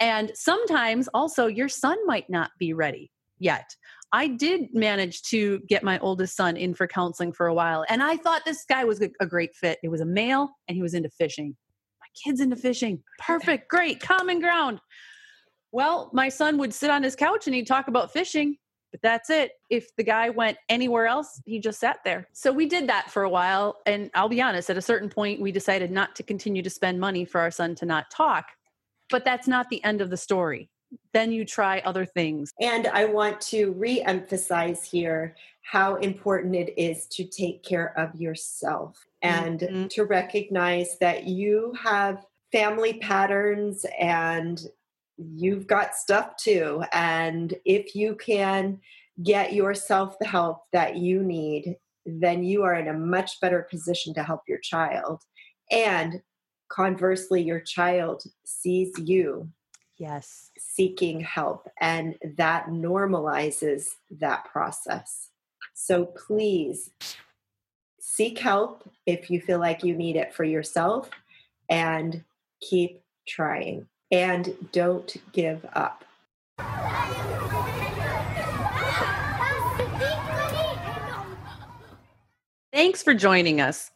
And 0.00 0.32
sometimes 0.34 1.08
also 1.14 1.46
your 1.46 1.68
son 1.68 1.98
might 2.06 2.28
not 2.28 2.50
be 2.58 2.72
ready 2.72 3.10
yet. 3.38 3.74
I 4.12 4.28
did 4.28 4.68
manage 4.72 5.22
to 5.24 5.60
get 5.68 5.82
my 5.82 5.98
oldest 5.98 6.36
son 6.36 6.56
in 6.56 6.74
for 6.74 6.86
counseling 6.86 7.32
for 7.32 7.46
a 7.46 7.54
while, 7.54 7.84
and 7.88 8.02
I 8.02 8.16
thought 8.16 8.44
this 8.44 8.64
guy 8.68 8.84
was 8.84 9.00
a 9.00 9.26
great 9.26 9.54
fit. 9.54 9.78
It 9.82 9.88
was 9.88 10.00
a 10.00 10.06
male, 10.06 10.50
and 10.68 10.76
he 10.76 10.82
was 10.82 10.94
into 10.94 11.10
fishing. 11.10 11.56
My 12.00 12.06
kid's 12.24 12.40
into 12.40 12.56
fishing. 12.56 13.02
Perfect, 13.18 13.68
great, 13.68 14.00
common 14.00 14.40
ground. 14.40 14.80
Well, 15.72 16.10
my 16.14 16.28
son 16.28 16.56
would 16.58 16.72
sit 16.72 16.88
on 16.88 17.02
his 17.02 17.16
couch 17.16 17.46
and 17.46 17.54
he'd 17.54 17.66
talk 17.66 17.88
about 17.88 18.12
fishing, 18.12 18.56
but 18.96 19.02
that's 19.02 19.28
it. 19.28 19.52
If 19.68 19.94
the 19.96 20.02
guy 20.02 20.30
went 20.30 20.56
anywhere 20.70 21.06
else, 21.06 21.42
he 21.44 21.58
just 21.60 21.78
sat 21.78 21.98
there. 22.02 22.28
So 22.32 22.50
we 22.50 22.66
did 22.66 22.88
that 22.88 23.10
for 23.10 23.24
a 23.24 23.28
while. 23.28 23.76
And 23.84 24.10
I'll 24.14 24.30
be 24.30 24.40
honest, 24.40 24.70
at 24.70 24.78
a 24.78 24.82
certain 24.82 25.10
point, 25.10 25.40
we 25.40 25.52
decided 25.52 25.90
not 25.90 26.16
to 26.16 26.22
continue 26.22 26.62
to 26.62 26.70
spend 26.70 26.98
money 26.98 27.26
for 27.26 27.40
our 27.40 27.50
son 27.50 27.74
to 27.76 27.86
not 27.86 28.10
talk. 28.10 28.46
But 29.10 29.24
that's 29.24 29.46
not 29.46 29.68
the 29.68 29.84
end 29.84 30.00
of 30.00 30.08
the 30.08 30.16
story. 30.16 30.70
Then 31.12 31.30
you 31.30 31.44
try 31.44 31.80
other 31.80 32.06
things. 32.06 32.52
And 32.60 32.86
I 32.86 33.04
want 33.04 33.40
to 33.42 33.72
re 33.72 34.00
emphasize 34.02 34.82
here 34.84 35.36
how 35.62 35.96
important 35.96 36.54
it 36.54 36.72
is 36.76 37.06
to 37.08 37.24
take 37.24 37.62
care 37.62 37.92
of 37.98 38.14
yourself 38.14 39.04
and 39.20 39.60
mm-hmm. 39.60 39.86
to 39.88 40.04
recognize 40.04 40.96
that 41.00 41.24
you 41.24 41.74
have 41.82 42.24
family 42.50 42.94
patterns 42.94 43.84
and 43.98 44.60
you've 45.18 45.66
got 45.66 45.94
stuff 45.94 46.36
too. 46.36 46.82
And 46.92 47.54
if 47.64 47.94
you 47.94 48.14
can 48.16 48.80
get 49.22 49.52
yourself 49.52 50.16
the 50.20 50.26
help 50.26 50.64
that 50.72 50.96
you 50.96 51.22
need, 51.22 51.76
then 52.04 52.44
you 52.44 52.62
are 52.62 52.74
in 52.74 52.88
a 52.88 52.92
much 52.92 53.40
better 53.40 53.66
position 53.70 54.14
to 54.14 54.22
help 54.22 54.42
your 54.46 54.58
child. 54.58 55.22
And 55.70 56.22
conversely, 56.68 57.42
your 57.42 57.60
child 57.60 58.22
sees 58.44 58.92
you. 58.98 59.48
Yes. 59.98 60.50
Seeking 60.58 61.20
help, 61.20 61.68
and 61.80 62.16
that 62.36 62.66
normalizes 62.66 63.86
that 64.10 64.44
process. 64.44 65.30
So 65.74 66.06
please 66.06 66.90
seek 67.98 68.38
help 68.38 68.88
if 69.06 69.30
you 69.30 69.40
feel 69.40 69.58
like 69.58 69.82
you 69.82 69.96
need 69.96 70.16
it 70.16 70.34
for 70.34 70.44
yourself 70.44 71.08
and 71.70 72.22
keep 72.60 73.02
trying 73.26 73.86
and 74.10 74.54
don't 74.72 75.16
give 75.32 75.64
up. 75.74 76.04
Thanks 82.72 83.02
for 83.02 83.12
joining 83.14 83.60
us. 83.60 83.90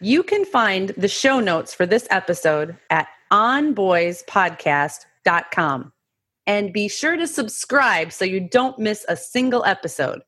You 0.00 0.22
can 0.22 0.44
find 0.44 0.90
the 0.90 1.08
show 1.08 1.40
notes 1.40 1.74
for 1.74 1.84
this 1.84 2.06
episode 2.10 2.76
at 2.88 3.08
onboyspodcast.com. 3.32 5.92
And 6.46 6.72
be 6.72 6.88
sure 6.88 7.16
to 7.16 7.26
subscribe 7.26 8.12
so 8.12 8.24
you 8.24 8.38
don't 8.40 8.78
miss 8.78 9.04
a 9.08 9.16
single 9.16 9.64
episode. 9.64 10.20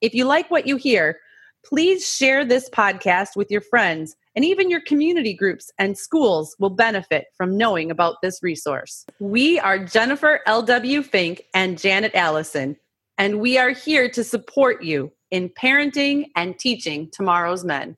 If 0.00 0.12
you 0.14 0.24
like 0.24 0.50
what 0.50 0.66
you 0.66 0.74
hear, 0.76 1.20
please 1.64 2.12
share 2.12 2.44
this 2.44 2.68
podcast 2.68 3.36
with 3.36 3.48
your 3.50 3.62
friends 3.62 4.16
and 4.34 4.44
even 4.44 4.70
your 4.70 4.80
community 4.80 5.34
groups 5.34 5.70
and 5.78 5.96
schools 5.98 6.54
will 6.58 6.70
benefit 6.70 7.26
from 7.36 7.56
knowing 7.56 7.90
about 7.90 8.16
this 8.22 8.42
resource. 8.42 9.04
We 9.18 9.58
are 9.58 9.78
Jennifer 9.78 10.40
L.W. 10.46 11.02
Fink 11.02 11.42
and 11.54 11.78
Janet 11.78 12.14
Allison, 12.14 12.76
and 13.18 13.40
we 13.40 13.58
are 13.58 13.70
here 13.70 14.08
to 14.10 14.24
support 14.24 14.82
you 14.82 15.12
in 15.30 15.48
parenting 15.48 16.26
and 16.36 16.58
teaching 16.58 17.08
tomorrow's 17.12 17.64
men. 17.64 17.96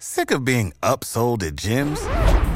Sick 0.00 0.30
of 0.30 0.44
being 0.44 0.72
upsold 0.82 1.46
at 1.46 1.54
gyms? 1.54 2.27